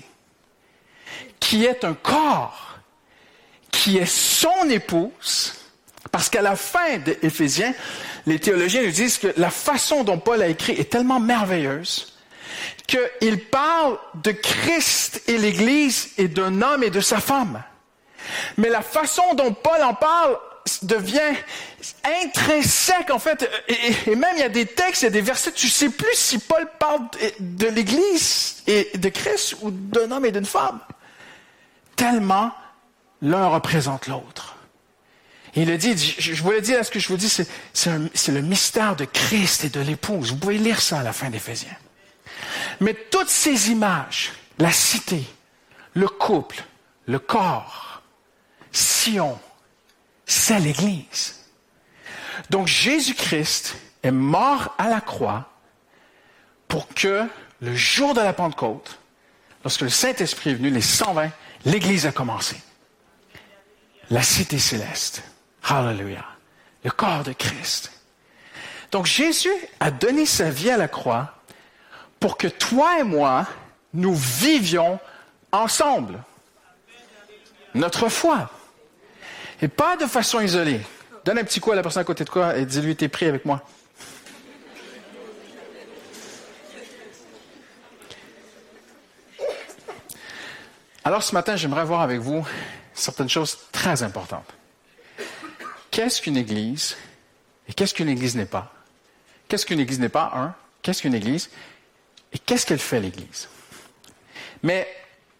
[1.39, 2.77] qui est un corps,
[3.71, 5.53] qui est son épouse,
[6.11, 7.73] parce qu'à la fin d'Éphésiens,
[8.25, 12.16] les théologiens nous disent que la façon dont Paul a écrit est tellement merveilleuse
[12.85, 17.63] qu'il parle de Christ et l'Église et d'un homme et de sa femme.
[18.57, 20.37] Mais la façon dont Paul en parle
[20.81, 21.35] devient
[22.23, 23.49] intrinsèque en fait.
[23.67, 26.13] Et, même il y a des textes, il y a des versets, tu sais plus
[26.13, 27.01] si Paul parle
[27.39, 30.79] de, l'Église et de Christ ou d'un homme et d'une femme.
[31.95, 32.51] Tellement
[33.21, 34.55] l'un représente l'autre.
[35.55, 37.29] Il a dit, je vous l'ai dit, là, ce que je vous dis,
[37.73, 40.29] c'est le mystère de Christ et de l'épouse.
[40.29, 41.75] Vous pouvez lire ça à la fin d'Éphésiens.
[42.79, 45.23] Mais toutes ces images, la cité,
[45.93, 46.63] le couple,
[47.05, 48.01] le corps,
[48.71, 49.39] Sion,
[50.25, 51.45] c'est l'Église.
[52.49, 55.49] Donc Jésus-Christ est mort à la croix
[56.67, 57.25] pour que
[57.61, 58.99] le jour de la Pentecôte,
[59.63, 61.31] lorsque le Saint-Esprit est venu, les 120,
[61.65, 62.57] l'Église a commencé.
[64.09, 65.23] La cité céleste.
[65.63, 66.25] Hallelujah.
[66.83, 67.91] Le corps de Christ.
[68.91, 71.36] Donc Jésus a donné sa vie à la croix
[72.19, 73.45] pour que toi et moi,
[73.93, 74.99] nous vivions
[75.51, 76.19] ensemble.
[77.73, 78.49] Notre foi.
[79.61, 80.81] Et pas de façon isolée.
[81.25, 83.25] Donne un petit coup à la personne à côté de toi et dis-lui, t'es pris
[83.25, 83.61] avec moi.
[91.03, 92.45] Alors ce matin, j'aimerais voir avec vous
[92.93, 94.53] certaines choses très importantes.
[95.89, 96.97] Qu'est-ce qu'une église
[97.67, 98.73] et qu'est-ce qu'une église n'est pas?
[99.47, 100.31] Qu'est-ce qu'une église n'est pas?
[100.35, 101.49] Un, qu'est-ce qu'une église?
[102.33, 103.47] Et qu'est-ce qu'elle fait, l'Église?
[104.63, 104.87] Mais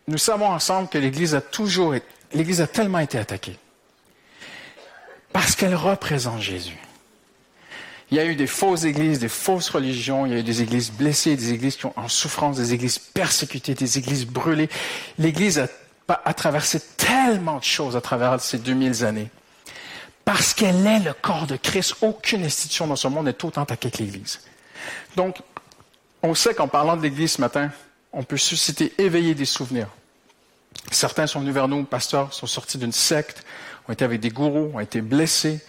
[0.07, 1.93] nous savons ensemble que l'Église a toujours,
[2.33, 3.57] l'Église a tellement été attaquée.
[5.33, 6.77] Parce qu'elle représente Jésus.
[8.09, 10.61] Il y a eu des fausses églises, des fausses religions, il y a eu des
[10.61, 14.69] églises blessées, des églises qui ont en souffrance, des églises persécutées, des églises brûlées.
[15.17, 15.67] L'Église a,
[16.07, 19.29] a traversé tellement de choses à travers ces 2000 années.
[20.23, 23.91] Parce qu'elle est le corps de Christ, aucune institution dans ce monde n'est autant attaquée
[23.91, 24.39] que l'Église.
[25.17, 25.37] Donc,
[26.23, 27.71] on sait qu'en parlant de l'Église ce matin,
[28.13, 29.89] on peut susciter, éveiller des souvenirs.
[30.91, 33.43] Certains sont venus vers nous, pasteurs, sont sortis d'une secte,
[33.87, 35.59] ont été avec des gourous, ont été blessés.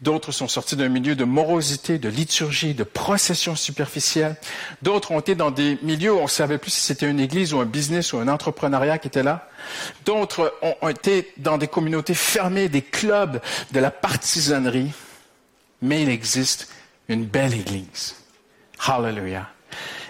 [0.00, 4.36] D'autres sont sortis d'un milieu de morosité, de liturgie, de procession superficielle.
[4.82, 7.54] D'autres ont été dans des milieux où on ne savait plus si c'était une église
[7.54, 9.48] ou un business ou un entrepreneuriat qui était là.
[10.04, 14.90] D'autres ont été dans des communautés fermées, des clubs, de la partisanerie.
[15.82, 16.68] Mais il existe
[17.08, 18.16] une belle église.
[18.84, 19.51] Hallelujah.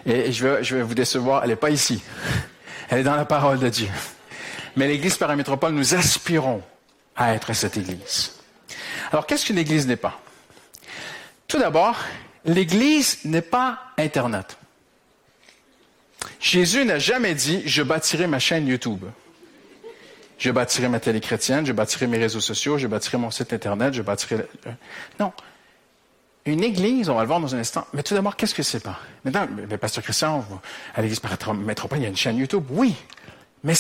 [0.07, 2.03] Et je vais, vous décevoir, elle n'est pas ici.
[2.89, 3.89] Elle est dans la parole de Dieu.
[4.77, 6.63] Mais l'Église paramétropole, nous aspirons
[7.15, 8.33] à être cette Église.
[9.13, 10.19] Alors, qu'est-ce qu'une Église n'est pas?
[11.47, 11.97] Tout d'abord,
[12.45, 14.57] l'Église n'est pas Internet.
[16.41, 19.05] Jésus n'a jamais dit, je bâtirai ma chaîne YouTube.
[20.39, 23.95] Je bâtirai ma télé chrétienne, je bâtirai mes réseaux sociaux, je bâtirai mon site Internet,
[23.95, 24.47] je bâtirai...
[25.21, 25.33] Non,
[26.45, 28.81] une église, on va le voir dans un instant, mais tout d'abord, qu'est-ce que c'est
[28.81, 28.99] pas?
[29.25, 30.45] Maintenant, le pasteur Christian,
[30.95, 31.21] à l'église
[31.55, 32.65] métropole, il y a une chaîne YouTube.
[32.71, 32.97] Oui,
[33.63, 33.75] mais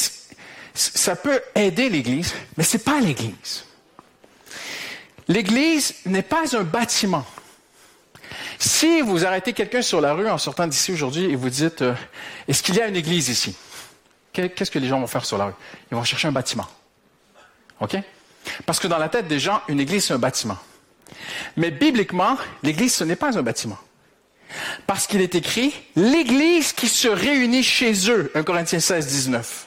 [0.74, 3.64] ça peut aider l'église, mais c'est pas l'église.
[5.28, 7.24] L'église n'est pas un bâtiment.
[8.58, 11.94] Si vous arrêtez quelqu'un sur la rue en sortant d'ici aujourd'hui et vous dites, euh,
[12.46, 13.56] est-ce qu'il y a une église ici?
[14.32, 15.52] Qu'est-ce que les gens vont faire sur la rue?
[15.90, 16.66] Ils vont chercher un bâtiment.
[17.80, 17.96] OK?
[18.64, 20.56] Parce que dans la tête des gens, une église, c'est un bâtiment.
[21.56, 23.78] Mais bibliquement, l'Église, ce n'est pas un bâtiment.
[24.86, 29.66] Parce qu'il est écrit, l'Église qui se réunit chez eux, 1 Corinthiens 16, 19.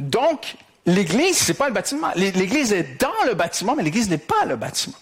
[0.00, 2.08] Donc, l'Église, c'est pas le bâtiment.
[2.16, 4.96] L'Église est dans le bâtiment, mais l'Église n'est pas le bâtiment.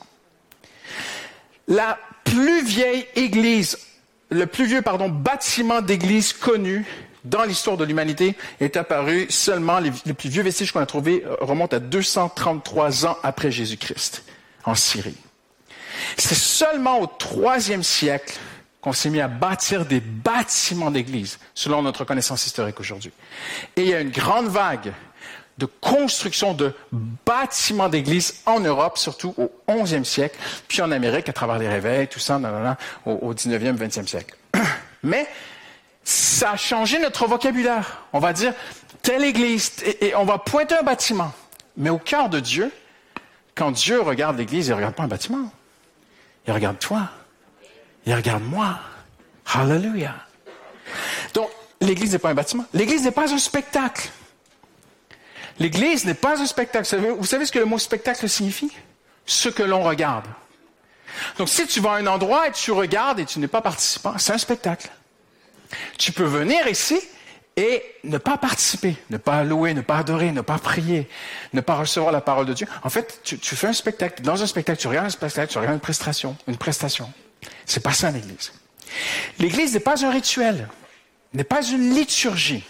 [1.68, 3.78] La plus vieille Église,
[4.30, 6.84] le plus vieux, bâtiment d'Église connu
[7.24, 11.24] dans l'histoire de l'humanité est apparu seulement, les, les plus vieux vestiges qu'on a trouvés
[11.24, 14.24] euh, remontent à 233 ans après Jésus-Christ,
[14.64, 15.16] en Syrie.
[16.16, 18.34] C'est seulement au troisième siècle
[18.80, 23.12] qu'on s'est mis à bâtir des bâtiments d'église, selon notre connaissance historique aujourd'hui.
[23.76, 24.92] Et il y a une grande vague
[25.56, 26.74] de construction de
[27.24, 30.36] bâtiments d'église en Europe, surtout au 11e siècle,
[30.68, 32.40] puis en Amérique, à travers les réveils, tout ça,
[33.06, 34.36] au, au 19e, 20e siècle.
[35.02, 35.26] Mais
[36.02, 38.02] ça a changé notre vocabulaire.
[38.12, 38.52] On va dire
[39.00, 41.32] telle église, et, et on va pointer un bâtiment.
[41.76, 42.70] Mais au cœur de Dieu,
[43.54, 45.50] quand Dieu regarde l'église, il ne regarde pas un bâtiment.
[46.46, 47.08] Il regarde toi.
[48.06, 48.78] Il regarde moi.
[49.46, 50.14] Hallelujah.
[51.32, 52.66] Donc, l'Église n'est pas un bâtiment.
[52.74, 54.10] L'Église n'est pas un spectacle.
[55.58, 56.96] L'Église n'est pas un spectacle.
[57.18, 58.72] Vous savez, ce que le mot spectacle signifie?
[59.26, 60.26] Ce que l'on regarde.
[61.38, 64.18] Donc si tu vas à un endroit et tu regardes et tu n'es pas participant,
[64.18, 64.90] c'est un spectacle.
[65.98, 67.00] Tu peux venir ici
[67.56, 71.08] et ne pas participer, ne pas louer, ne pas adorer, ne pas prier,
[71.52, 72.66] ne pas recevoir la parole de Dieu.
[72.82, 74.22] En fait, tu, fais un spectacle.
[74.22, 77.12] Dans un spectacle, tu regardes un spectacle, tu regardes une prestation, une prestation.
[77.64, 78.52] C'est pas ça l'Église.
[79.38, 80.68] L'Église n'est pas un rituel,
[81.32, 82.64] n'est pas une liturgie.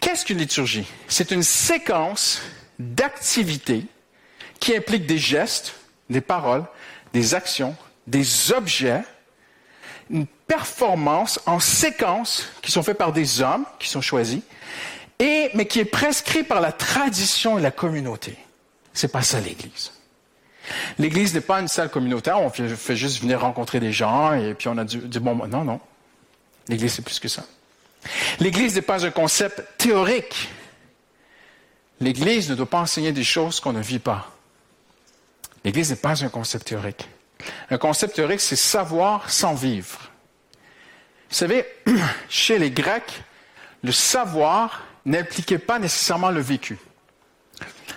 [0.00, 0.86] Qu'est-ce qu'une liturgie?
[1.08, 2.42] C'est une séquence
[2.78, 3.84] d'activités
[4.58, 5.74] qui implique des gestes,
[6.08, 6.64] des paroles,
[7.12, 7.76] des actions,
[8.06, 9.02] des objets,
[10.10, 14.40] une performance en séquence qui sont faites par des hommes qui sont choisis,
[15.18, 18.36] et, mais qui est prescrit par la tradition et la communauté.
[18.92, 19.92] C'est pas ça l'Église.
[20.98, 24.68] L'Église n'est pas une salle communautaire, on fait juste venir rencontrer des gens et puis
[24.68, 25.46] on a du, bon.
[25.46, 25.80] Non, non.
[26.68, 27.44] L'Église, c'est plus que ça.
[28.38, 30.48] L'Église n'est pas un concept théorique.
[32.00, 34.30] L'Église ne doit pas enseigner des choses qu'on ne vit pas.
[35.64, 37.08] L'Église n'est pas un concept théorique.
[37.70, 39.98] Un concept théorique, c'est savoir sans vivre.
[41.30, 41.64] Vous savez,
[42.28, 43.22] chez les Grecs,
[43.82, 46.78] le savoir n'impliquait pas nécessairement le vécu.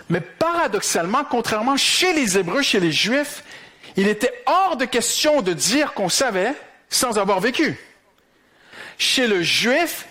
[0.10, 3.44] Mais paradoxalement, contrairement chez les Hébreux, chez les Juifs,
[3.96, 6.54] il était hors de question de dire qu'on savait
[6.90, 7.78] sans avoir vécu.
[8.98, 10.06] Chez le Juif,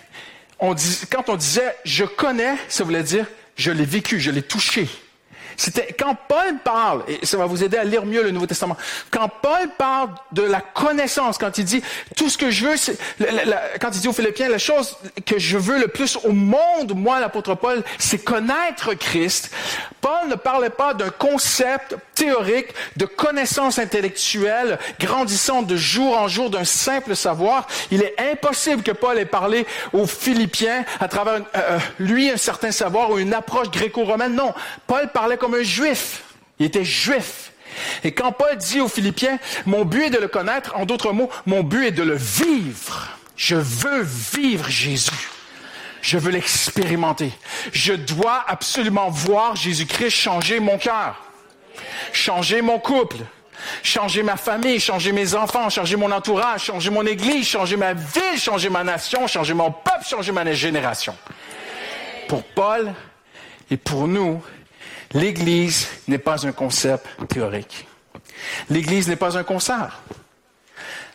[0.59, 4.87] quand on disait je connais, ça voulait dire je l'ai vécu, je l'ai touché.
[5.57, 8.77] C'était quand Paul parle, et ça va vous aider à lire mieux le Nouveau Testament,
[9.11, 11.83] quand Paul parle de la connaissance, quand il dit
[12.15, 12.97] tout ce que je veux, c'est,
[13.79, 17.19] quand il dit aux Philippiens, la chose que je veux le plus au monde, moi
[17.19, 19.51] l'apôtre Paul, c'est connaître Christ.
[20.01, 26.49] Paul ne parlait pas d'un concept théorique de connaissance intellectuelle grandissant de jour en jour
[26.49, 27.67] d'un simple savoir.
[27.91, 32.37] Il est impossible que Paul ait parlé aux Philippiens à travers euh, euh, lui un
[32.37, 34.35] certain savoir ou une approche gréco-romaine.
[34.35, 34.53] Non,
[34.87, 36.23] Paul parlait comme un juif.
[36.59, 37.51] Il était juif.
[38.03, 41.29] Et quand Paul dit aux Philippiens, mon but est de le connaître, en d'autres mots,
[41.45, 43.09] mon but est de le vivre.
[43.35, 45.11] Je veux vivre Jésus.
[46.01, 47.31] Je veux l'expérimenter.
[47.71, 51.15] Je dois absolument voir Jésus-Christ changer mon cœur,
[52.11, 53.17] changer mon couple,
[53.81, 58.37] changer ma famille, changer mes enfants, changer mon entourage, changer mon église, changer ma ville,
[58.37, 61.15] changer ma nation, changer mon peuple, changer ma génération.
[62.27, 62.93] Pour Paul
[63.69, 64.41] et pour nous,
[65.13, 67.87] L'Église n'est pas un concept théorique.
[68.69, 70.01] L'Église n'est pas un concert.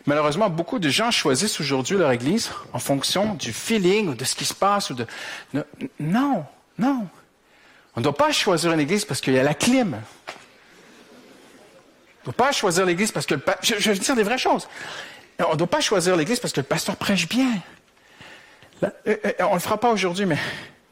[0.05, 4.35] Malheureusement, beaucoup de gens choisissent aujourd'hui leur Église en fonction du feeling ou de ce
[4.35, 4.91] qui se passe.
[5.99, 6.45] Non,
[6.77, 7.07] non.
[7.95, 9.97] On ne doit pas choisir une Église parce qu'il y a la clim.
[12.25, 14.37] On ne doit pas choisir l'Église parce que le je, je, vais dire des vraies
[14.37, 14.67] choses.
[15.39, 17.61] On ne doit pas choisir l'Église parce que le pasteur prêche bien.
[18.83, 20.37] Euh, euh, on ne le fera pas aujourd'hui, mais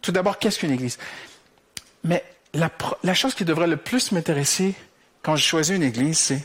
[0.01, 0.97] tout d'abord, qu'est-ce qu'une Église?
[2.03, 4.73] Mais la, chose qui devrait le plus m'intéresser
[5.21, 6.41] quand je choisis une église, c'est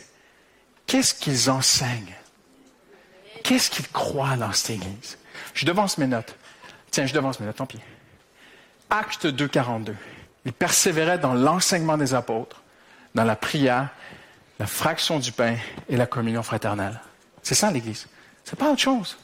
[0.87, 2.17] qu'est-ce qu'ils enseignent?
[3.45, 5.19] Qu'est-ce qu'ils croient dans cette église?
[5.55, 6.37] Je devance mes notes.
[6.91, 7.81] Tiens, je devance mes notes, tant pis.
[8.91, 9.95] Acte 2, 42.
[10.45, 12.63] Ils persévéraient dans l'enseignement des apôtres,
[13.15, 13.89] dans la prière,
[14.63, 15.57] la fraction du pain
[15.89, 17.01] et la communion fraternelle.
[17.43, 18.07] C'est ça l'Église.
[18.45, 19.17] C'est pas autre chose.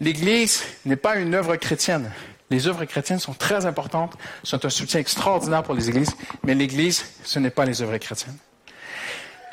[0.00, 2.10] L'Église n'est pas une œuvre chrétienne.
[2.50, 6.10] Les œuvres chrétiennes sont très importantes, sont un soutien extraordinaire pour les églises,
[6.42, 8.36] mais l'Église, ce n'est pas les œuvres chrétiennes.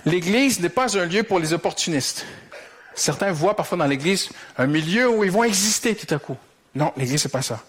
[0.05, 2.25] L'Église n'est pas un lieu pour les opportunistes.
[2.95, 6.37] Certains voient parfois dans l'Église un milieu où ils vont exister tout à coup.
[6.73, 7.63] Non, l'Église, n'est pas ça.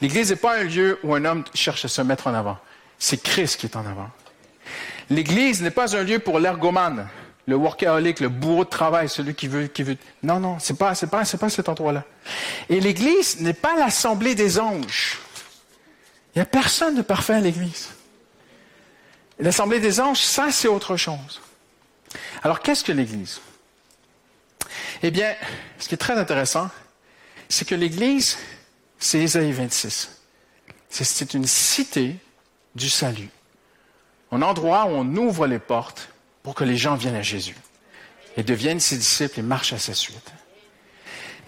[0.00, 2.58] L'Église n'est pas un lieu où un homme cherche à se mettre en avant.
[3.02, 4.10] C'est Christ qui est en avant.
[5.10, 7.08] L'Église n'est pas un lieu pour l'ergomane
[7.48, 9.96] le workaholic, le bourreau de travail, celui qui veut, qui veut.
[10.22, 12.04] Non, non, c'est pas, c'est pas, c'est pas cet endroit-là.
[12.68, 15.18] Et l'Église n'est pas l'assemblée des anges.
[16.32, 17.88] Il n'y a personne de parfait à l'Église.
[19.40, 21.42] L'assemblée des anges, ça, c'est autre chose.
[22.44, 23.40] Alors, qu'est-ce que l'Église?
[25.02, 25.34] Eh bien,
[25.80, 26.70] ce qui est très intéressant,
[27.48, 28.38] c'est que l'Église,
[29.00, 30.20] c'est Ésaïe 26.
[30.88, 32.14] C'est une cité
[32.74, 33.28] du salut.
[34.30, 36.08] Un endroit où on ouvre les portes
[36.42, 37.56] pour que les gens viennent à Jésus
[38.36, 40.32] et deviennent ses disciples et marchent à sa suite.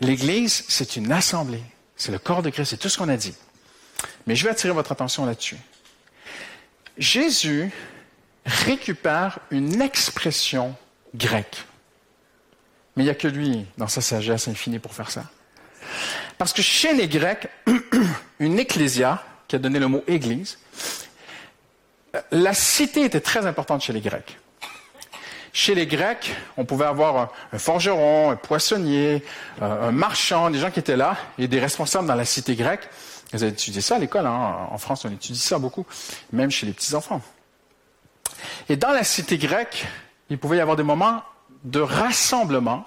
[0.00, 1.62] L'Église, c'est une assemblée.
[1.96, 3.34] C'est le corps de Christ, c'est tout ce qu'on a dit.
[4.26, 5.56] Mais je vais attirer votre attention là-dessus.
[6.98, 7.70] Jésus
[8.44, 10.76] récupère une expression
[11.14, 11.64] grecque.
[12.96, 15.24] Mais il n'y a que lui, dans sa sagesse infinie, pour faire ça.
[16.38, 17.48] Parce que chez les Grecs,
[18.38, 20.58] une ecclésia, qui a donné le mot église,
[22.34, 24.38] la cité était très importante chez les Grecs.
[25.52, 29.22] Chez les Grecs, on pouvait avoir un, forgeron, un poissonnier,
[29.62, 32.88] euh, un marchand, des gens qui étaient là, et des responsables dans la cité grecque.
[33.32, 34.68] Vous avez étudié ça à l'école, hein?
[34.68, 35.86] en France on étudie ça beaucoup,
[36.32, 37.22] même chez les petits-enfants.
[38.68, 39.86] Et dans la cité grecque,
[40.28, 41.22] il pouvait y avoir des moments
[41.62, 42.84] de rassemblement,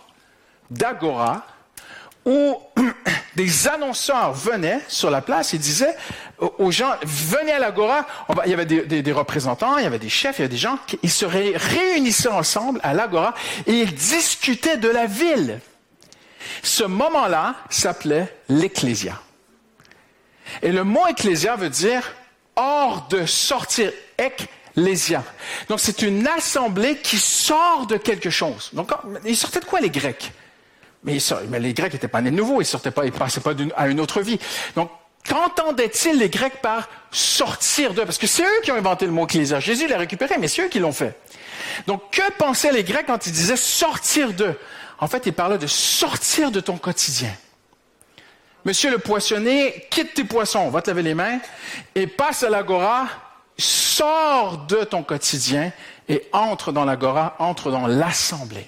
[0.70, 1.46] d'agora,
[2.26, 2.58] où
[3.38, 5.96] des annonceurs venaient sur la place et disaient
[6.40, 8.06] aux gens, venez à l'agora.
[8.46, 10.78] Il y avait des, représentants, il y avait des chefs, il y avait des gens
[10.86, 13.34] qui ils se réunissaient ensemble à l'agora
[13.66, 15.60] et ils discutaient de la ville.
[16.64, 19.20] Ce moment-là s'appelait l'ecclésia.
[20.62, 22.04] Et le mot ecclésia veut dire
[22.56, 23.92] hors de sortir.
[24.18, 25.24] Ecclésia.
[25.70, 28.70] Donc c'est une assemblée qui sort de quelque chose.
[28.74, 28.92] Donc
[29.26, 30.32] ils sortaient de quoi les Grecs?
[31.04, 31.20] Mais,
[31.60, 34.00] les Grecs n'étaient pas nés de nouveau, ils sortaient pas, ils passaient pas à une
[34.00, 34.40] autre vie.
[34.76, 34.90] Donc
[35.28, 38.06] qu'entendaient-ils les Grecs par sortir d'eux?
[38.06, 39.60] Parce que c'est eux qui ont inventé le mot ecclésia.
[39.60, 41.20] Jésus l'a récupéré, mais c'est eux qui l'ont fait.
[41.86, 44.58] Donc que pensaient les Grecs quand ils disaient sortir d'eux?
[45.00, 47.32] En fait, ils parlaient de sortir de ton quotidien.
[48.66, 51.40] Monsieur le poissonnier, quitte tes poissons, va te laver les mains
[51.96, 53.08] et passe à l'agora,
[53.58, 55.72] sors de ton quotidien
[56.10, 58.68] et entre dans l'agora, entre dans l'assemblée.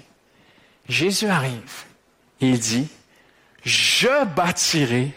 [0.88, 1.84] Jésus arrive
[2.41, 2.88] et il dit,
[3.66, 5.12] je bâtirai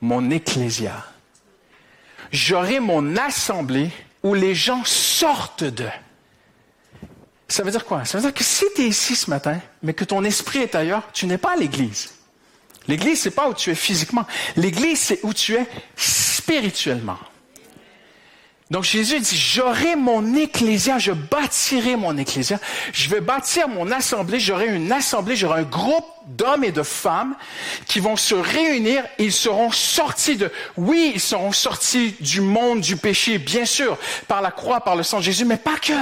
[0.00, 1.04] mon ecclésia.
[2.32, 3.90] J'aurai mon assemblée
[4.22, 5.86] où les gens sortent de.
[7.48, 8.04] Ça veut dire quoi?
[8.04, 10.74] Ça veut dire que si tu es ici ce matin, mais que ton esprit est
[10.74, 12.14] ailleurs, tu n'es pas à l'église.
[12.86, 14.26] L'église, c'est pas où tu es physiquement.
[14.56, 17.18] L'église, c'est où tu es spirituellement.
[18.70, 22.60] Donc Jésus dit, j'aurai mon ecclésia, je bâtirai mon ecclésia,
[22.92, 27.34] je vais bâtir mon assemblée, j'aurai une assemblée, j'aurai un groupe d'hommes et de femmes
[27.86, 32.96] qui vont se réunir, ils seront sortis de, oui, ils seront sortis du monde du
[32.96, 33.98] péché, bien sûr,
[34.28, 35.92] par la croix, par le sang de Jésus, mais pas que.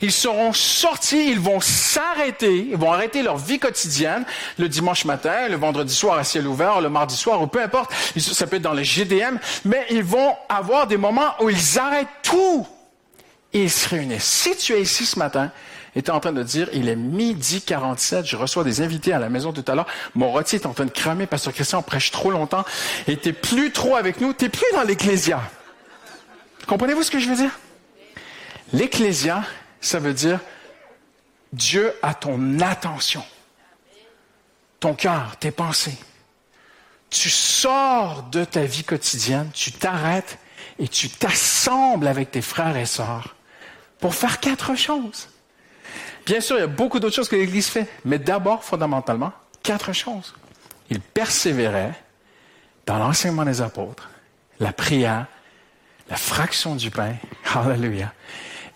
[0.00, 4.24] Ils seront sortis, ils vont s'arrêter, ils vont arrêter leur vie quotidienne
[4.58, 7.92] le dimanche matin, le vendredi soir à ciel ouvert, le mardi soir, ou peu importe,
[8.16, 12.08] ça peut être dans les GDM, mais ils vont avoir des moments où ils arrêtent
[12.22, 12.66] tout
[13.52, 14.24] et ils se réunissent.
[14.24, 15.50] Si tu es ici ce matin
[15.96, 19.12] et tu es en train de dire, il est midi 47, je reçois des invités
[19.12, 21.82] à la maison tout à l'heure, mon rôti est en train de cramer, Pasteur Christian
[21.82, 22.64] prêche trop longtemps,
[23.06, 25.40] et t'es plus trop avec nous, t'es plus dans l'Ecclésia.
[26.66, 27.58] Comprenez-vous ce que je veux dire?
[28.74, 29.42] L'Ecclésia,
[29.80, 30.40] ça veut dire
[31.52, 33.24] Dieu a ton attention,
[34.80, 35.98] ton cœur, tes pensées.
[37.10, 40.38] Tu sors de ta vie quotidienne, tu t'arrêtes
[40.78, 43.34] et tu t'assembles avec tes frères et sœurs
[43.98, 45.28] pour faire quatre choses.
[46.26, 49.94] Bien sûr, il y a beaucoup d'autres choses que l'Église fait, mais d'abord, fondamentalement, quatre
[49.94, 50.34] choses.
[50.90, 51.94] Il persévérait
[52.84, 54.10] dans l'enseignement des apôtres,
[54.60, 55.26] la prière,
[56.10, 57.14] la fraction du pain,
[57.54, 58.12] hallelujah,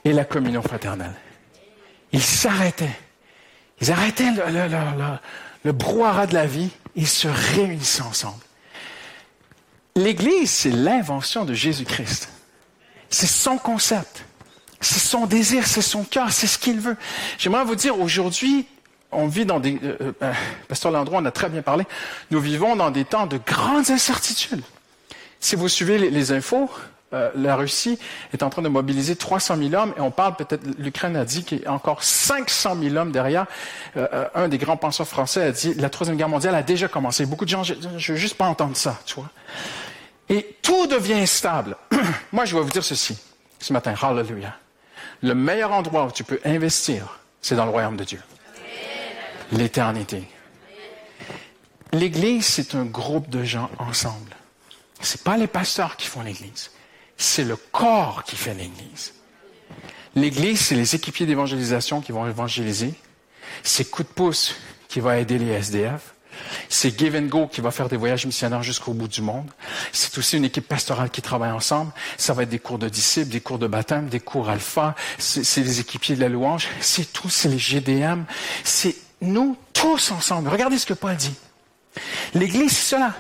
[0.05, 1.15] et la communion fraternelle.
[2.13, 2.99] Ils s'arrêtaient.
[3.81, 4.31] Ils arrêtaient
[5.65, 6.71] le, brouhaha de la vie.
[6.95, 8.43] Ils se réunissaient ensemble.
[9.97, 12.29] L'Église, c'est l'invention de Jésus-Christ.
[13.11, 14.25] C'est son concept.
[14.81, 16.97] C'est son désir, c'est son cœur, c'est ce qu'il veut.
[17.39, 18.67] J'aimerais vous dire, aujourd'hui,
[19.13, 19.79] on vit dans des...
[19.83, 20.33] Euh, euh,
[20.67, 21.85] Pasteur Landreau en a très bien parlé.
[22.31, 24.63] Nous vivons dans des temps de grandes incertitudes.
[25.39, 26.71] Si vous suivez les infos,
[27.15, 27.99] euh, la Russie
[28.33, 31.45] est en train de mobiliser 300 000 hommes et on parle peut-être, l'Ukraine a dit
[31.45, 33.47] qu'il y a encore 500 000 hommes derrière.
[33.97, 36.89] Euh, euh, un des grands penseurs français a dit la Troisième Guerre mondiale a déjà
[36.89, 37.27] commencé.
[37.27, 39.31] Beaucoup de gens, je, ne veux juste pas entendre ça, tu vois.
[40.29, 41.77] Et tout devient stable.
[42.33, 43.19] Moi, je vais vous dire ceci
[43.59, 43.95] ce matin.
[44.01, 44.57] Hallelujah.
[45.23, 48.21] Le meilleur endroit où tu peux investir, c'est dans le royaume de Dieu.
[49.53, 50.27] L'éternité.
[51.93, 54.35] L'Église, c'est un groupe de gens ensemble.
[55.01, 56.71] C'est pas les pasteurs qui font l'Église
[57.17, 59.15] c'est le corps qui fait l'Église.
[60.15, 62.95] L'Église, c'est les équipiers d'évangélisation qui vont évangéliser.
[63.63, 64.55] C'est coup de pouce
[64.89, 66.15] qui va aider les SDF.
[66.69, 69.51] C'est Give and Go qui va faire des voyages missionnaires jusqu'au bout du monde.
[69.93, 71.93] C'est aussi une équipe pastorale qui travaille ensemble.
[72.17, 74.95] Ça va être des cours de disciples, des cours de baptême, des cours alpha.
[75.19, 76.69] C'est les équipiers de la louange.
[76.81, 78.25] C'est tout, c'est les GDM.
[78.65, 80.49] C'est nous tous ensemble.
[80.49, 81.35] Regardez ce que Paul dit.
[82.35, 83.15] L'Église, c'est cela.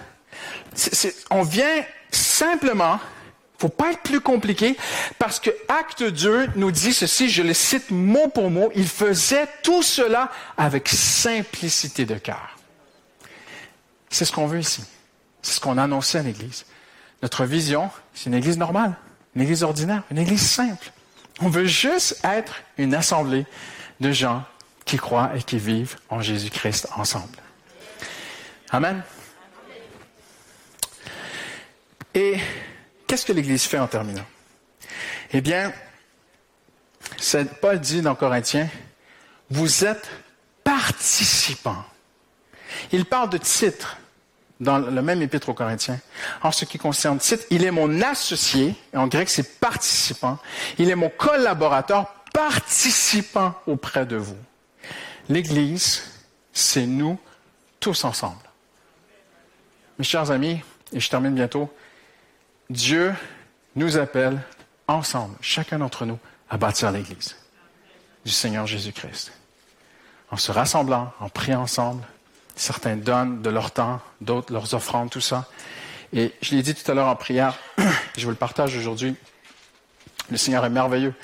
[1.31, 2.99] on vient simplement
[3.63, 4.77] faut pas être plus compliqué
[5.21, 9.47] parce que Acte 2 nous dit ceci, je le cite mot pour mot, il faisait
[9.63, 12.59] tout cela avec simplicité de cœur.
[14.11, 14.83] C'est ce qu'on veut ici.
[15.43, 16.67] C'est ce qu'on a à l'Église.
[17.23, 18.97] Notre vision, c'est une Église normale,
[19.37, 20.91] une Église ordinaire, une Église simple.
[21.41, 23.47] On veut juste être une assemblée
[24.01, 24.43] de gens
[24.85, 27.39] qui croient et qui vivent en Jésus-Christ ensemble.
[28.73, 29.05] Amen.
[32.15, 32.39] Et
[33.13, 34.25] qu'est-ce que l'Église fait en terminant?
[35.35, 35.71] Eh bien,
[37.61, 38.71] Paul dit dans Corinthiens,
[39.51, 40.09] vous êtes
[40.65, 41.85] participants.
[42.91, 43.99] Il parle de titre
[44.61, 46.01] dans le même épître aux Corinthiens.
[46.41, 50.39] En ce qui concerne titre, il est mon associé, en grec c'est participant.
[50.79, 54.39] Il est mon collaborateur, participant auprès de vous.
[55.29, 56.03] L'Église,
[56.51, 57.21] c'est nous
[57.79, 58.41] tous ensemble.
[59.99, 60.63] Mes chers amis,
[60.95, 61.71] et je termine bientôt,
[62.73, 63.15] Dieu
[63.77, 64.41] nous appelle
[64.89, 66.19] ensemble, chacun d'entre nous,
[66.49, 67.37] à bâtir l'Église
[68.25, 69.33] du Seigneur Jésus-Christ.
[70.31, 72.03] En se rassemblant, en priant ensemble,
[72.57, 75.49] certains donnent de leur temps, d'autres leurs offrandes, tout ça.
[76.15, 77.59] Et je l'ai dit tout à l'heure en prière,
[78.17, 79.17] je vous le partage aujourd'hui,
[80.31, 81.15] le Seigneur est merveilleux.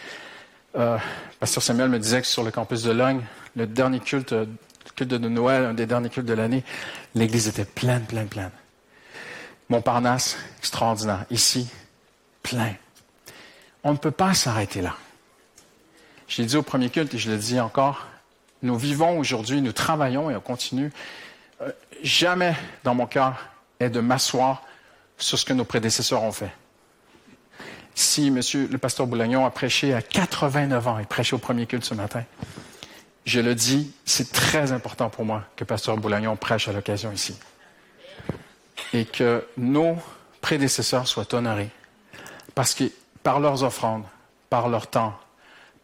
[0.77, 0.99] Euh,
[1.41, 3.23] Pasteur Samuel me disait que sur le campus de Logne,
[3.57, 4.35] le dernier culte,
[4.97, 6.63] culte de Noël, un des derniers cultes de l'année,
[7.15, 8.51] l'église était pleine, pleine, pleine.
[9.69, 11.25] Montparnasse, extraordinaire.
[11.31, 11.69] Ici,
[12.43, 12.75] plein.
[13.85, 14.95] On ne peut pas s'arrêter là.
[16.27, 18.07] Je l'ai dit au premier culte et je le dis encore,
[18.63, 20.93] nous vivons aujourd'hui, nous travaillons et on continue.
[21.63, 21.71] Euh,
[22.03, 22.55] jamais
[22.85, 23.37] dans mon cœur
[23.81, 24.63] est de m'asseoir
[25.17, 26.51] sur ce que nos prédécesseurs ont fait.
[27.95, 31.85] Si monsieur le pasteur Boulagnon a prêché à 89 ans, il prêchait au premier culte
[31.85, 32.25] ce matin,
[33.25, 37.37] je le dis, c'est très important pour moi que pasteur Boulagnon prêche à l'occasion ici.
[38.93, 39.99] Et que nos
[40.41, 41.71] prédécesseurs soient honorés.
[42.55, 42.85] Parce que
[43.23, 44.05] par leurs offrandes,
[44.51, 45.19] par leur temps,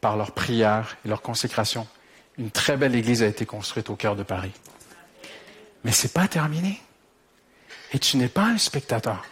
[0.01, 1.87] par leurs prières et leur consécration,
[2.39, 4.53] une très belle église a été construite au cœur de Paris.
[5.85, 6.81] Mais ce n'est pas terminé.
[7.93, 9.25] Et tu n'es pas un spectateur.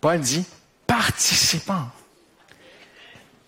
[0.00, 0.46] Paul dit,
[0.86, 1.88] participant.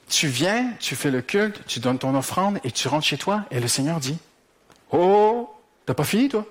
[0.09, 3.45] Tu viens, tu fais le culte, tu donnes ton offrande et tu rentres chez toi
[3.51, 4.19] et le Seigneur dit,
[4.93, 5.53] oh,
[5.85, 6.47] t'as pas fini toi?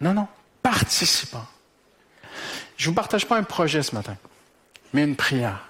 [0.00, 0.26] Non, non,
[0.62, 1.46] participant.
[2.76, 4.16] Je ne vous partage pas un projet ce matin,
[4.92, 5.68] mais une prière.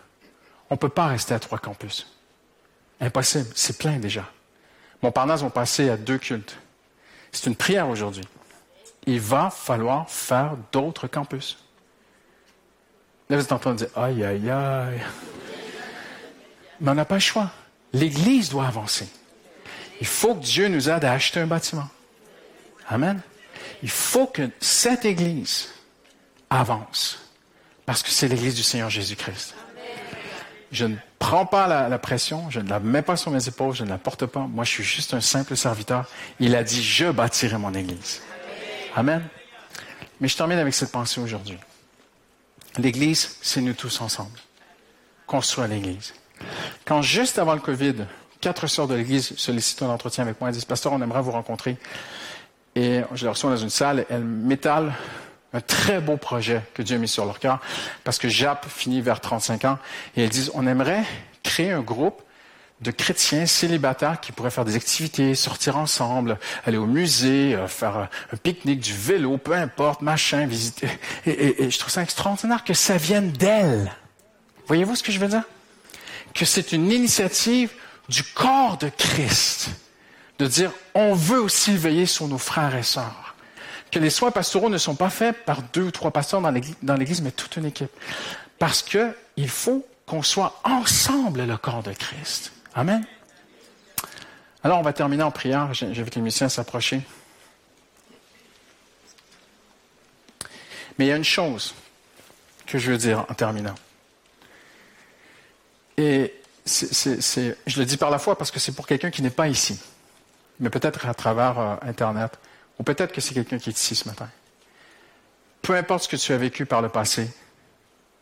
[0.71, 2.07] On ne peut pas rester à trois campus.
[3.01, 4.31] Impossible, c'est plein déjà.
[5.03, 6.57] Montparnasse vont passer à deux cultes.
[7.33, 8.25] C'est une prière aujourd'hui.
[9.07, 11.59] Il va falloir faire d'autres campus.
[13.29, 15.03] Vous êtes en train de dire, aïe, aïe, aïe.
[16.81, 17.51] Mais on n'a pas le choix.
[17.93, 19.09] L'Église doit avancer.
[20.01, 21.89] Il faut que Dieu nous aide à acheter un bâtiment.
[22.89, 23.21] Amen.
[23.83, 25.69] Il faut que cette Église
[26.51, 27.19] avance.
[27.87, 29.55] Parce que c'est l'Église du Seigneur Jésus-Christ.
[30.71, 33.85] Je ne prends pas la, pression, je ne la mets pas sur mes épaules, je
[33.85, 34.41] ne la porte pas.
[34.41, 36.07] Moi, je suis juste un simple serviteur.
[36.41, 38.23] Il a dit, je bâtirai mon Église.
[38.95, 39.23] Amen.
[40.21, 41.59] Mais je termine avec cette pensée aujourd'hui.
[42.79, 44.39] L'Église, c'est nous tous ensemble.
[45.27, 46.15] Construire l'Église.
[46.85, 48.07] Quand juste avant le COVID,
[48.41, 51.33] quatre sœurs de l'Église sollicitent un entretien avec moi et disent, Pasteur, on aimerait vous
[51.33, 51.77] rencontrer.
[52.75, 54.93] Et je les reçois dans une salle, elles m'étalent
[55.53, 57.61] un très beau projet que Dieu a mis sur leur cœur,
[58.05, 59.79] parce que Jap finit vers 35 ans,
[60.17, 61.05] et elles disent, on aimerait
[61.43, 62.23] créer un groupe
[62.81, 68.09] de chrétiens célibataires qui pourraient faire des activités, sortir ensemble, aller au musée, euh, faire
[68.33, 70.89] un pique-nique, du vélo, peu importe, machin, visiter.
[71.27, 73.93] Et, et, je trouve ça extraordinaire que ça vienne d'elle.
[74.67, 75.45] Voyez-vous ce que je veux dire?
[76.35, 77.71] Que c'est une initiative
[78.09, 79.71] du corps de Christ
[80.39, 83.35] de dire on veut aussi veiller sur nos frères et sœurs.
[83.91, 87.21] Que les soins pastoraux ne sont pas faits par deux ou trois pasteurs dans l'Église,
[87.21, 87.91] mais toute une équipe.
[88.59, 92.53] Parce qu'il faut qu'on soit ensemble le corps de Christ.
[92.75, 93.05] Amen.
[94.65, 95.75] Alors, on va terminer en prière.
[95.75, 97.03] J'invite les musiciens à s'approcher.
[100.99, 101.75] Mais il y a une chose
[102.67, 103.75] que je veux dire en terminant.
[105.97, 109.49] Et je le dis par la foi parce que c'est pour quelqu'un qui n'est pas
[109.49, 109.79] ici,
[110.63, 112.39] mais peut-être à travers euh, Internet,
[112.79, 114.31] ou peut-être que c'est quelqu'un qui est ici ce matin.
[115.61, 117.31] Peu importe ce que tu as vécu par le passé,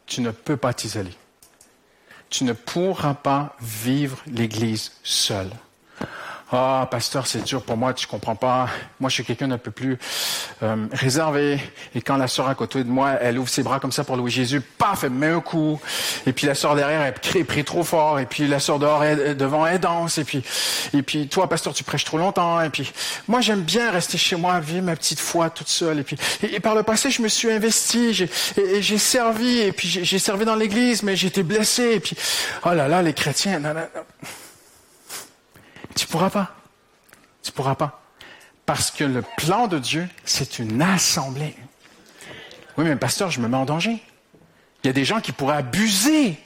[0.07, 1.16] tu ne peux pas t'isoler
[2.30, 5.51] tu ne pourras pas vivre l'Église seul.
[6.53, 8.68] Ah, pasteur, c'est dur pour moi, tu comprends pas.
[8.98, 9.98] Moi, je suis quelqu'un d'un peu plus
[10.64, 11.61] euh, réservé.
[11.94, 14.16] Et quand la sœur à côté de moi, elle ouvre ses bras comme ça pour
[14.16, 15.80] louer Jésus, paf, elle met un coup.
[16.26, 18.18] Et puis la sœur derrière, elle crie, prie trop fort.
[18.18, 20.18] Et puis la sœur dehors, elle, devant, elle danse.
[20.18, 20.42] Et puis,
[20.92, 22.61] et puis toi, pasteur, tu prêches trop longtemps.
[22.62, 22.92] Et puis,
[23.28, 26.01] moi, j'aime bien rester chez moi, vivre ma petite foi toute seule.
[26.01, 29.61] Et puis, et, par le passé, je me suis investi, j'ai, et, j'ai servi.
[29.61, 31.92] Et puis, j'ai, servi dans l'Église, mais été blessé.
[31.94, 32.16] Et puis,
[32.64, 33.61] oh là là, les chrétiens.
[35.97, 36.55] Tu pourras pas.
[37.43, 38.03] Tu pourras pas.
[38.66, 41.57] Parce que le plan de Dieu, c'est une assemblée.
[42.78, 44.03] Oui, mais pasteur, je me mets en danger.
[44.82, 46.38] Il y a des gens qui pourraient abuser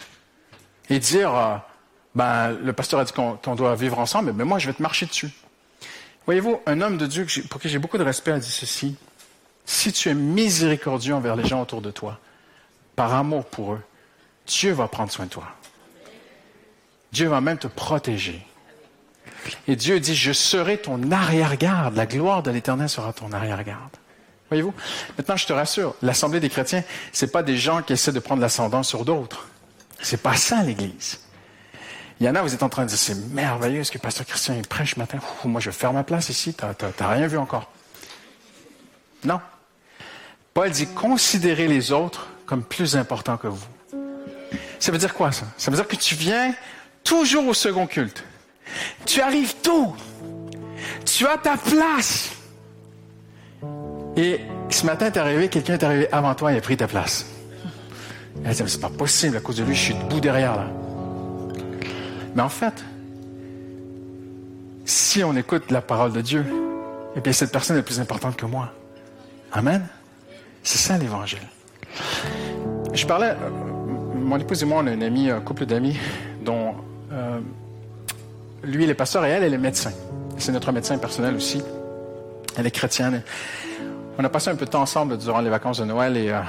[0.90, 1.56] et dire, euh,
[2.14, 5.06] ben, le pasteur a dit qu'on doit vivre ensemble, mais moi, je vais te marcher
[5.06, 5.30] dessus.
[6.26, 8.96] Voyez-vous, un homme de Dieu pour qui j'ai beaucoup de respect a dit ceci.
[9.66, 12.18] Si tu es miséricordieux envers les gens autour de toi,
[12.96, 13.82] par amour pour eux,
[14.46, 15.46] Dieu va prendre soin de toi.
[17.12, 18.44] Dieu va même te protéger.
[19.68, 21.96] Et Dieu dit, je serai ton arrière-garde.
[21.96, 23.96] La gloire de l'Éternel sera ton arrière-garde.
[24.50, 24.74] Voyez-vous?
[25.16, 28.42] Maintenant, je te rassure, l'Assemblée des chrétiens, c'est pas des gens qui essaient de prendre
[28.42, 29.48] l'ascendant sur d'autres.
[30.00, 31.20] C'est pas ça, l'Église.
[32.20, 34.26] Il y en a, vous êtes en train de dire, c'est merveilleux ce que Pasteur
[34.26, 35.18] Christian prêche ce matin.
[35.44, 37.70] moi, je ferme ma place ici, tu n'as rien vu encore.
[39.24, 39.40] Non.
[40.52, 43.66] Paul dit, considérez les autres comme plus importants que vous.
[44.78, 45.46] Ça veut dire quoi, ça?
[45.56, 46.54] Ça veut dire que tu viens
[47.02, 48.22] toujours au second culte.
[49.06, 49.94] Tu arrives tôt.
[51.04, 52.30] Tu as ta place.
[54.16, 54.40] Et
[54.70, 57.26] ce matin, es arrivé, quelqu'un est arrivé avant toi et a pris ta place.
[58.52, 60.66] C'est pas possible, à cause de lui, je suis debout derrière là.
[62.34, 62.84] Mais en fait,
[64.84, 66.44] si on écoute la parole de Dieu,
[67.16, 68.72] eh bien, cette personne est plus importante que moi.
[69.52, 69.86] Amen.
[70.62, 71.46] C'est ça l'évangile.
[72.92, 73.50] Je parlais, euh,
[74.14, 75.96] mon épouse et moi, on a un un couple d'amis,
[76.42, 76.74] dont
[77.12, 77.38] euh,
[78.64, 79.92] lui, il est pasteur et elle, elle est médecin.
[80.38, 81.62] C'est notre médecin personnel aussi.
[82.56, 83.22] Elle est chrétienne.
[84.18, 86.40] On a passé un peu de temps ensemble durant les vacances de Noël et euh,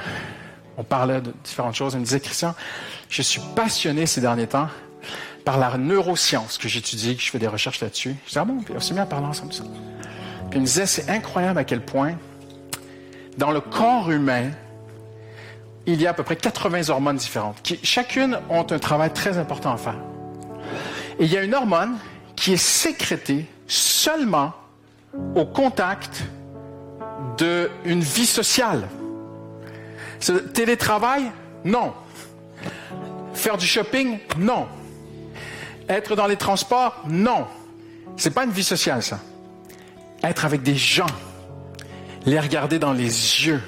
[0.76, 1.94] on parlait de différentes choses.
[1.94, 2.54] Elle me disait, Christian,
[3.08, 4.68] je suis passionné ces derniers temps
[5.44, 8.16] par la neuroscience que j'étudie, que je fais des recherches là-dessus.
[8.24, 9.50] Je disais, ah bon, puis on s'est mis à parler ensemble.
[9.50, 9.62] Puis
[10.52, 12.14] elle me disait, c'est incroyable à quel point,
[13.38, 14.50] dans le corps humain,
[15.86, 19.38] il y a à peu près 80 hormones différentes, qui chacune ont un travail très
[19.38, 19.96] important à faire.
[21.18, 21.96] Et il y a une hormone
[22.34, 24.52] qui est sécrétée seulement
[25.34, 26.24] au contact
[27.38, 28.88] d'une vie sociale.
[30.54, 31.30] Télétravail?
[31.64, 31.94] Non.
[33.34, 34.18] Faire du shopping?
[34.38, 34.66] Non.
[35.88, 37.02] Être dans les transports?
[37.08, 37.46] Non.
[38.16, 39.20] C'est pas une vie sociale, ça.
[40.22, 41.06] Être avec des gens.
[42.24, 43.04] Les regarder dans les
[43.46, 43.62] yeux.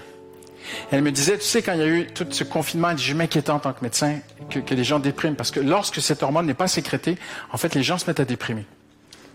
[0.91, 3.51] Elle me disait, tu sais, quand il y a eu tout ce confinement, je m'inquiétais
[3.51, 4.19] en tant que médecin
[4.51, 7.19] que, les gens dépriment parce que lorsque cette hormone n'est pas sécrétée,
[7.53, 8.65] en fait, les gens se mettent à déprimer.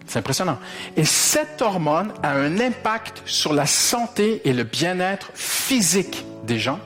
[0.05, 0.59] C'est impressionnant.
[0.97, 6.79] Et cette hormone a un impact sur la santé et le bien-être physique des gens.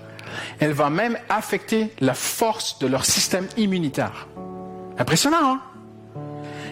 [0.59, 4.27] Elle va même affecter la force de leur système immunitaire.
[4.99, 5.61] Impressionnant, hein?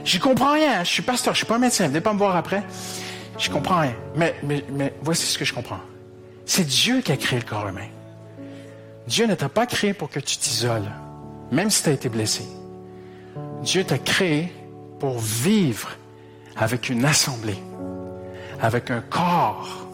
[0.03, 0.83] J'y comprends rien.
[0.83, 1.87] Je suis pasteur, je suis pas médecin.
[1.87, 2.63] Venez pas me voir après.
[3.39, 3.95] Je comprends rien.
[4.15, 4.35] Mais
[5.01, 5.79] voici ce que je comprends.
[6.45, 7.87] C'est Dieu qui a créé le corps humain.
[9.07, 10.89] Dieu ne t'a pas créé pour que tu t'isoles,
[11.51, 12.43] même si tu été blessé.
[13.61, 14.51] Dieu t'a créé
[14.99, 15.89] pour vivre
[16.55, 17.57] avec une assemblée,
[18.61, 19.87] avec un corps.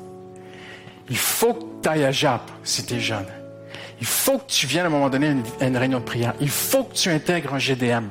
[1.10, 3.26] Il faut que tu ailles à Jap si tu es jeune.
[4.00, 6.34] Il faut que tu viennes à un moment donné à une, réunion de prière.
[6.42, 8.06] Il faut que tu intègres un GDM.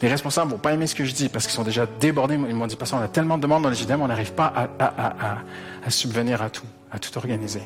[0.00, 2.34] Les responsables vont pas aimer ce que je dis parce qu'ils sont déjà débordés.
[2.34, 4.52] Ils m'ont dit, parce qu'on a tellement de demandes dans le GDM, on n'arrive pas
[4.78, 7.62] à, subvenir à tout, à tout organiser.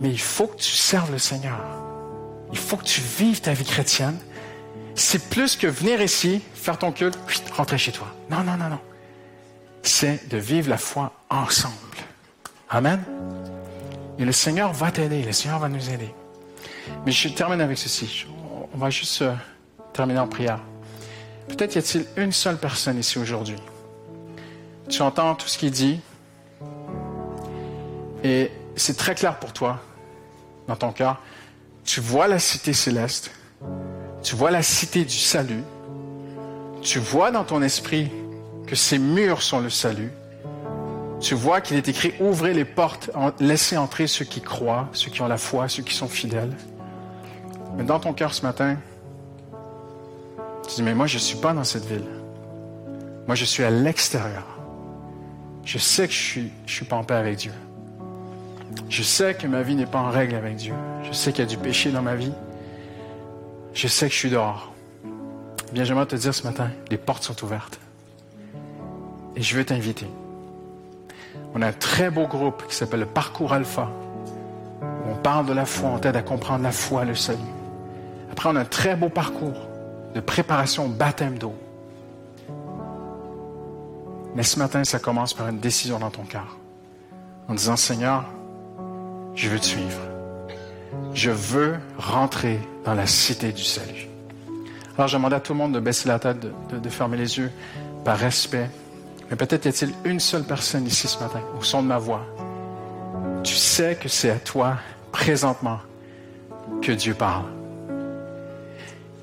[0.00, 1.60] Mais il faut que tu serves le Seigneur.
[2.52, 4.18] Il faut que tu vives ta vie chrétienne
[4.94, 8.06] c'est plus que venir ici, faire ton culte, puis rentrer chez toi.
[8.30, 8.78] Non, non, non, non.
[9.82, 11.74] C'est de vivre la foi ensemble.
[12.70, 13.02] Amen.
[14.18, 16.14] Et le Seigneur va t'aider, le Seigneur va nous aider.
[17.04, 18.26] Mais je termine avec ceci.
[18.72, 19.34] On va juste euh,
[19.92, 20.60] terminer en prière.
[21.48, 23.56] Peut-être y a-t-il une seule personne ici aujourd'hui.
[24.88, 26.00] Tu entends tout ce qu'il dit?
[28.24, 29.80] Et c'est très clair pour toi,
[30.66, 31.20] dans ton cœur.
[31.84, 33.30] Tu vois la cité céleste,
[34.22, 35.62] tu vois la cité du salut.
[36.80, 38.10] Tu vois dans ton esprit
[38.66, 40.10] que ces murs sont le salut.
[41.20, 43.10] Tu vois qu'il est écrit ouvrez les portes,
[43.40, 46.54] laissez entrer ceux qui croient, ceux qui ont la foi, ceux qui sont fidèles.
[47.76, 48.76] Mais dans ton cœur ce matin,
[50.68, 52.06] tu dis mais moi je ne suis pas dans cette ville.
[53.26, 54.46] Moi je suis à l'extérieur.
[55.64, 57.52] Je sais que je suis, je suis pas en paix avec Dieu.
[58.88, 60.74] Je sais que ma vie n'est pas en règle avec Dieu.
[61.02, 62.32] Je sais qu'il y a du péché dans ma vie.
[63.72, 64.72] Je sais que je suis dehors.
[65.72, 67.80] Bien, j'aimerais te dire ce matin, les portes sont ouvertes.
[69.34, 70.06] Et je veux t'inviter.
[71.54, 73.90] On a un très beau groupe qui s'appelle le Parcours Alpha.
[74.82, 77.40] Où on parle de la foi, on t'aide à comprendre la foi, le salut.
[78.30, 79.68] Après, on a un très beau parcours
[80.14, 81.54] de préparation au baptême d'eau.
[84.34, 86.56] Mais ce matin, ça commence par une décision dans ton cœur.
[87.48, 88.24] En disant, Seigneur,
[89.34, 90.00] je veux te suivre.
[91.12, 94.08] Je veux rentrer dans la cité du salut.
[94.96, 97.50] Alors, je demande à tout le monde de baisser la tête, de, fermer les yeux
[98.04, 98.68] par respect.
[99.30, 102.24] Mais peut-être y a-t-il une seule personne ici ce matin, au son de ma voix.
[103.42, 104.76] Tu sais que c'est à toi,
[105.10, 105.78] présentement,
[106.80, 107.44] que Dieu parle.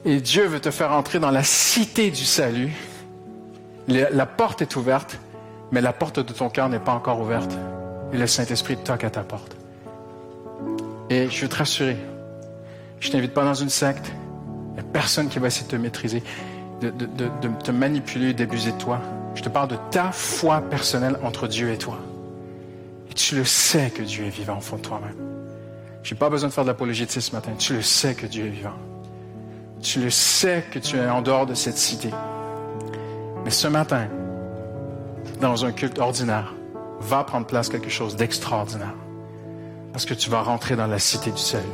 [0.03, 2.74] Et Dieu veut te faire entrer dans la cité du salut.
[3.88, 5.18] La porte est ouverte,
[5.72, 7.51] mais la porte de ton cœur n'est pas encore ouverte.
[8.12, 9.61] Et le Saint-Esprit toque à ta porte.
[11.12, 11.97] Et je veux te rassurer,
[13.01, 14.14] je ne t'invite pas dans une secte.
[14.70, 16.24] Il n'y a personne qui va essayer de te maîtriser,
[16.80, 16.89] de,
[17.62, 19.01] te manipuler, d'abuser de toi.
[19.36, 21.99] Je te parle de ta foi personnelle entre Dieu et toi.
[23.09, 25.18] Et tu le sais que Dieu est vivant au fond de toi-même.
[26.01, 27.51] Je n'ai pas besoin de faire de l'apologétisme ce matin.
[27.59, 28.78] Tu le sais que Dieu est vivant.
[29.82, 32.09] Tu le sais que tu es en dehors de cette cité.
[33.43, 34.07] Mais ce matin,
[35.41, 36.53] dans un culte ordinaire,
[37.01, 38.95] va prendre place quelque chose d'extraordinaire.
[39.93, 41.65] Parce que tu vas rentrer dans la cité du salut.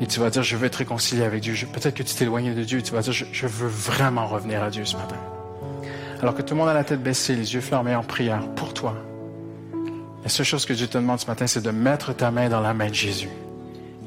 [0.00, 1.54] Et tu vas dire, je veux être réconcilié avec Dieu.
[1.72, 2.82] Peut-être que tu t'es éloigné de Dieu.
[2.82, 5.16] Tu vas dire, je, je, veux vraiment revenir à Dieu ce matin.
[6.20, 8.74] Alors que tout le monde a la tête baissée, les yeux fermés en prière pour
[8.74, 8.94] toi.
[10.22, 12.60] La seule chose que Dieu te demande ce matin, c'est de mettre ta main dans
[12.60, 13.30] la main de Jésus.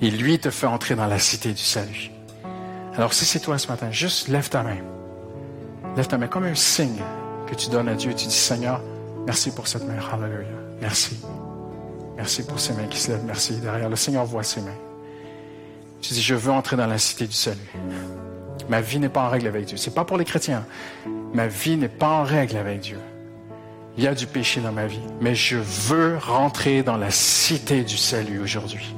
[0.02, 2.12] Et lui te fait entrer dans la cité du salut.
[2.98, 4.78] Alors si c'est toi ce matin, juste lève ta main.
[5.98, 7.02] Lève ta main comme un signe
[7.48, 8.14] que tu donnes à Dieu.
[8.14, 8.82] Tu dis, Seigneur,
[9.26, 9.96] merci pour cette main.
[10.12, 10.48] Hallelujah.
[10.82, 11.18] Merci.
[12.18, 13.26] Merci pour ces mains qui se lèvent.
[13.26, 13.58] Merci.
[13.58, 14.72] Derrière, le Seigneur voit ces mains.
[16.02, 17.60] Tu dis, je veux entrer dans la cité du salut.
[18.70, 19.78] Ma vie n'est pas en règle avec Dieu.
[19.78, 20.66] C'est pas pour les chrétiens.
[21.34, 23.00] Ma vie n'est pas en règle avec Dieu.
[23.98, 27.84] Il y a du péché dans ma vie, mais je veux rentrer dans la cité
[27.84, 28.94] du salut aujourd'hui.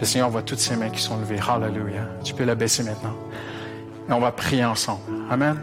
[0.00, 1.38] Le Seigneur voit toutes ces mains qui sont levées.
[1.38, 2.08] Hallelujah.
[2.24, 3.14] Tu peux la baisser maintenant.
[4.08, 5.00] Et on va prier ensemble.
[5.30, 5.56] Amen.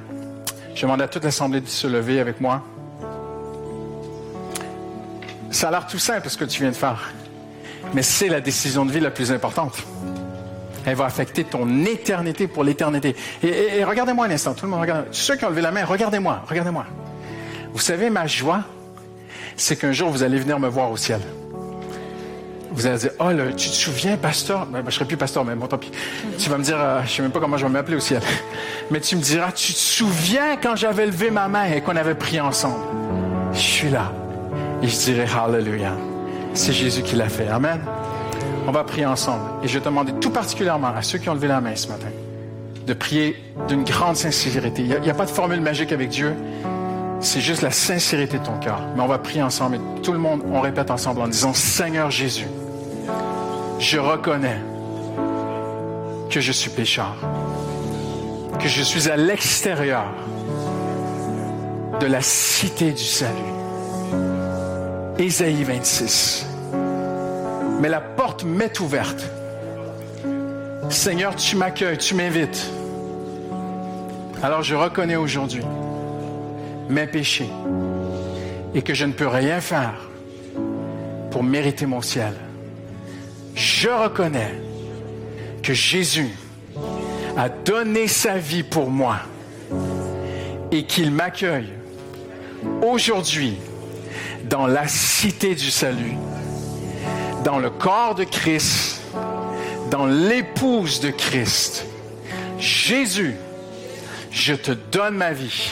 [0.73, 2.63] Je demande à toute l'Assemblée de se lever avec moi.
[5.51, 7.11] Ça a l'air tout simple ce que tu viens de faire,
[7.93, 9.83] mais c'est la décision de vie la plus importante.
[10.85, 13.15] Elle va affecter ton éternité pour l'éternité.
[13.43, 15.05] Et, regardez-moi un instant, tout le monde regarde.
[15.11, 16.85] Ceux qui ont levé la main, regardez-moi, regardez-moi.
[17.73, 18.63] Vous savez, ma joie,
[19.57, 21.19] c'est qu'un jour, vous allez venir me voir au ciel.
[22.71, 24.65] Vous allez dire, oh, tu te souviens, pasteur?
[24.65, 25.91] Ben, ben, je serai plus pasteur, mais bon, tant pis.
[26.39, 28.21] Tu vas me dire, euh, je sais même pas comment je vais m'appeler au ciel.
[28.89, 32.15] Mais tu me diras, tu te souviens quand j'avais levé ma main et qu'on avait
[32.15, 32.79] prié ensemble?
[33.53, 34.13] Je suis là.
[34.81, 35.95] Et je dirai, Hallelujah.
[36.53, 37.47] C'est Jésus qui l'a fait.
[37.47, 37.81] Amen.
[38.67, 39.43] On va prier ensemble.
[39.63, 42.09] Et je vais demander tout particulièrement à ceux qui ont levé la main ce matin
[42.85, 43.35] de prier
[43.67, 44.81] d'une grande sincérité.
[44.81, 46.33] Il n'y a, pas de formule magique avec Dieu.
[47.19, 48.81] C'est juste la sincérité de ton cœur.
[48.95, 52.09] Mais on va prier ensemble et tout le monde, on répète ensemble en disant, Seigneur
[52.09, 52.47] Jésus,
[53.79, 54.57] je reconnais
[56.29, 57.15] que je suis pécheur,
[58.59, 60.05] que je suis à l'extérieur
[61.99, 63.60] de la cité du salut.
[65.21, 66.47] Ésaïe 26.
[67.79, 69.23] Mais la porte m'est ouverte.
[70.89, 72.71] Seigneur, tu m'accueilles, tu m'invites.
[74.41, 75.61] Alors je reconnais aujourd'hui
[76.89, 77.49] mes péchés
[78.73, 79.93] et que je ne peux rien faire
[81.29, 82.33] pour mériter mon ciel.
[83.53, 84.55] Je reconnais
[85.61, 86.31] que Jésus
[87.37, 89.17] a donné sa vie pour moi
[90.71, 91.69] et qu'il m'accueille
[92.81, 93.59] aujourd'hui
[94.51, 96.17] dans la cité du salut,
[97.43, 99.01] dans le corps de Christ,
[99.89, 101.85] dans l'épouse de Christ.
[102.59, 103.35] Jésus,
[104.29, 105.71] je te donne ma vie,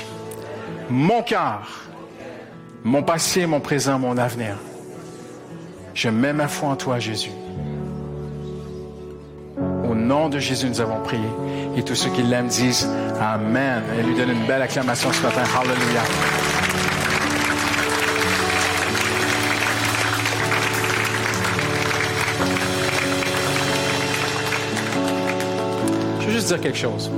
[0.90, 1.90] mon cœur,
[2.84, 4.56] mon passé, mon présent, mon avenir.
[5.94, 7.32] Je mets ma foi en toi, Jésus.
[9.58, 11.28] Au nom de Jésus, nous avons prié.
[11.76, 13.84] Et tous ceux qui l'aiment disent Amen.
[14.00, 15.42] Et lui donne une belle acclamation ce matin.
[15.44, 16.59] Hallelujah.
[26.48, 27.10] Dire quelque chose.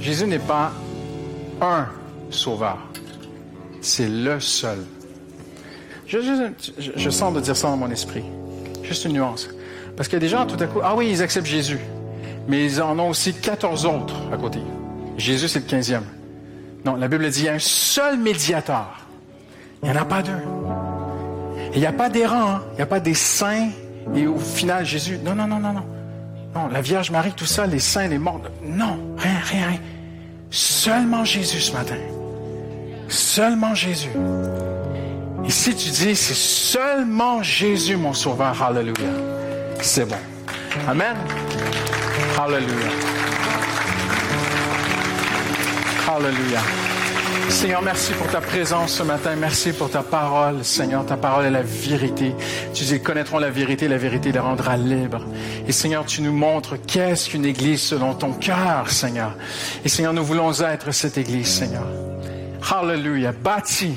[0.00, 0.72] Jésus n'est pas
[1.60, 1.86] un
[2.30, 2.78] sauveur.
[3.80, 4.78] C'est le seul.
[6.06, 6.18] Je,
[6.96, 8.24] je, sens de dire ça dans mon esprit.
[8.82, 9.48] Juste une nuance.
[9.96, 11.78] Parce qu'il y a des gens, tout à coup, ah oui, ils acceptent Jésus.
[12.48, 14.58] Mais ils en ont aussi 14 autres à côté.
[15.16, 16.00] Jésus, c'est le 15e.
[16.84, 19.06] Non, la Bible dit, il y a un seul médiateur.
[19.82, 20.32] Il n'y en a pas deux.
[21.74, 22.62] il n'y a pas des rangs, hein.
[22.72, 23.68] il n'y a pas des saints,
[24.14, 25.84] et au final, Jésus, non, non, non, non, non.
[26.54, 28.40] Non, la Vierge Marie, tout ça, les saints, les morts.
[28.62, 29.80] Non, rien, rien, rien.
[30.50, 31.96] Seulement Jésus ce matin.
[33.08, 34.10] Seulement Jésus.
[35.44, 39.14] Et si tu dis, c'est seulement Jésus mon sauveur, hallelujah,
[39.80, 40.18] c'est bon.
[40.88, 41.16] Amen.
[42.36, 42.90] Hallelujah.
[46.06, 46.62] Hallelujah.
[47.50, 49.34] Seigneur, merci pour ta présence ce matin.
[49.36, 50.64] Merci pour ta parole.
[50.64, 52.32] Seigneur, ta parole est la vérité.
[52.72, 55.26] Tu dis, connaîtront la vérité, la vérité les rendra libres.
[55.66, 59.34] Et Seigneur, tu nous montres qu'est-ce qu'une église selon ton cœur, Seigneur.
[59.84, 61.84] Et Seigneur, nous voulons être cette église, Seigneur.
[62.70, 63.32] Hallelujah.
[63.32, 63.94] Bâti,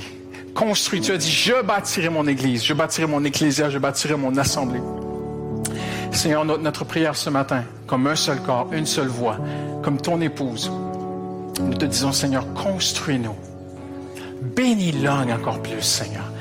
[0.56, 1.00] construit.
[1.00, 4.82] Tu as dit, je bâtirai mon église, je bâtirai mon ecclésia, je bâtirai mon assemblée.
[6.12, 9.38] Seigneur, notre prière ce matin, comme un seul corps, une seule voix,
[9.84, 10.72] comme ton épouse,
[11.60, 13.36] nous te disons, Seigneur, construis-nous.
[14.56, 16.33] Bénis Long encore plus, Seigneur.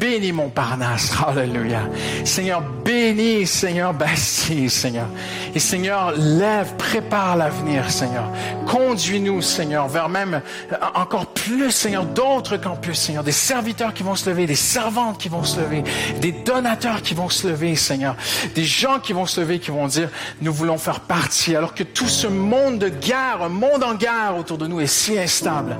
[0.00, 1.12] Bénis Montparnasse.
[1.26, 1.82] Alléluia.
[2.24, 5.06] Seigneur, bénis, Seigneur, Bastille, Seigneur.
[5.54, 8.28] Et Seigneur, lève, prépare l'avenir, Seigneur.
[8.66, 10.40] Conduis-nous, Seigneur, vers même
[10.72, 13.24] euh, encore plus, Seigneur, d'autres campus, Seigneur.
[13.24, 15.84] Des serviteurs qui vont se lever, des servantes qui vont se lever,
[16.20, 18.16] des donateurs qui vont se lever, Seigneur.
[18.54, 20.08] Des gens qui vont se lever, qui vont dire,
[20.40, 24.36] nous voulons faire partie, alors que tout ce monde de guerre, un monde en guerre
[24.38, 25.76] autour de nous est si instable.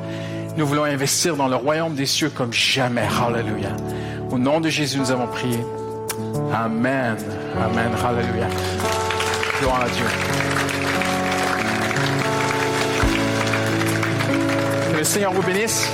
[0.56, 3.08] Nous voulons investir dans le royaume des cieux comme jamais.
[3.20, 3.70] Alléluia.
[4.30, 5.58] Au nom de Jésus, nous avons prié.
[6.52, 7.16] Amen.
[7.60, 7.90] Amen.
[8.04, 8.46] Alléluia.
[9.60, 10.04] Gloire à Dieu.
[14.92, 15.90] Que le Seigneur vous bénisse.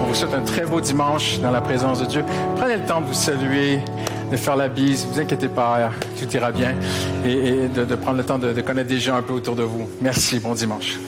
[0.00, 2.24] On vous souhaite un très beau dimanche dans la présence de Dieu.
[2.54, 3.80] Prenez le temps de vous saluer,
[4.30, 5.06] de faire la bise.
[5.06, 5.90] Ne vous inquiétez pas,
[6.20, 6.76] tout ira bien.
[7.26, 9.88] Et, de, prendre le temps de connaître des gens un peu autour de vous.
[10.00, 10.38] Merci.
[10.38, 10.98] Bon dimanche.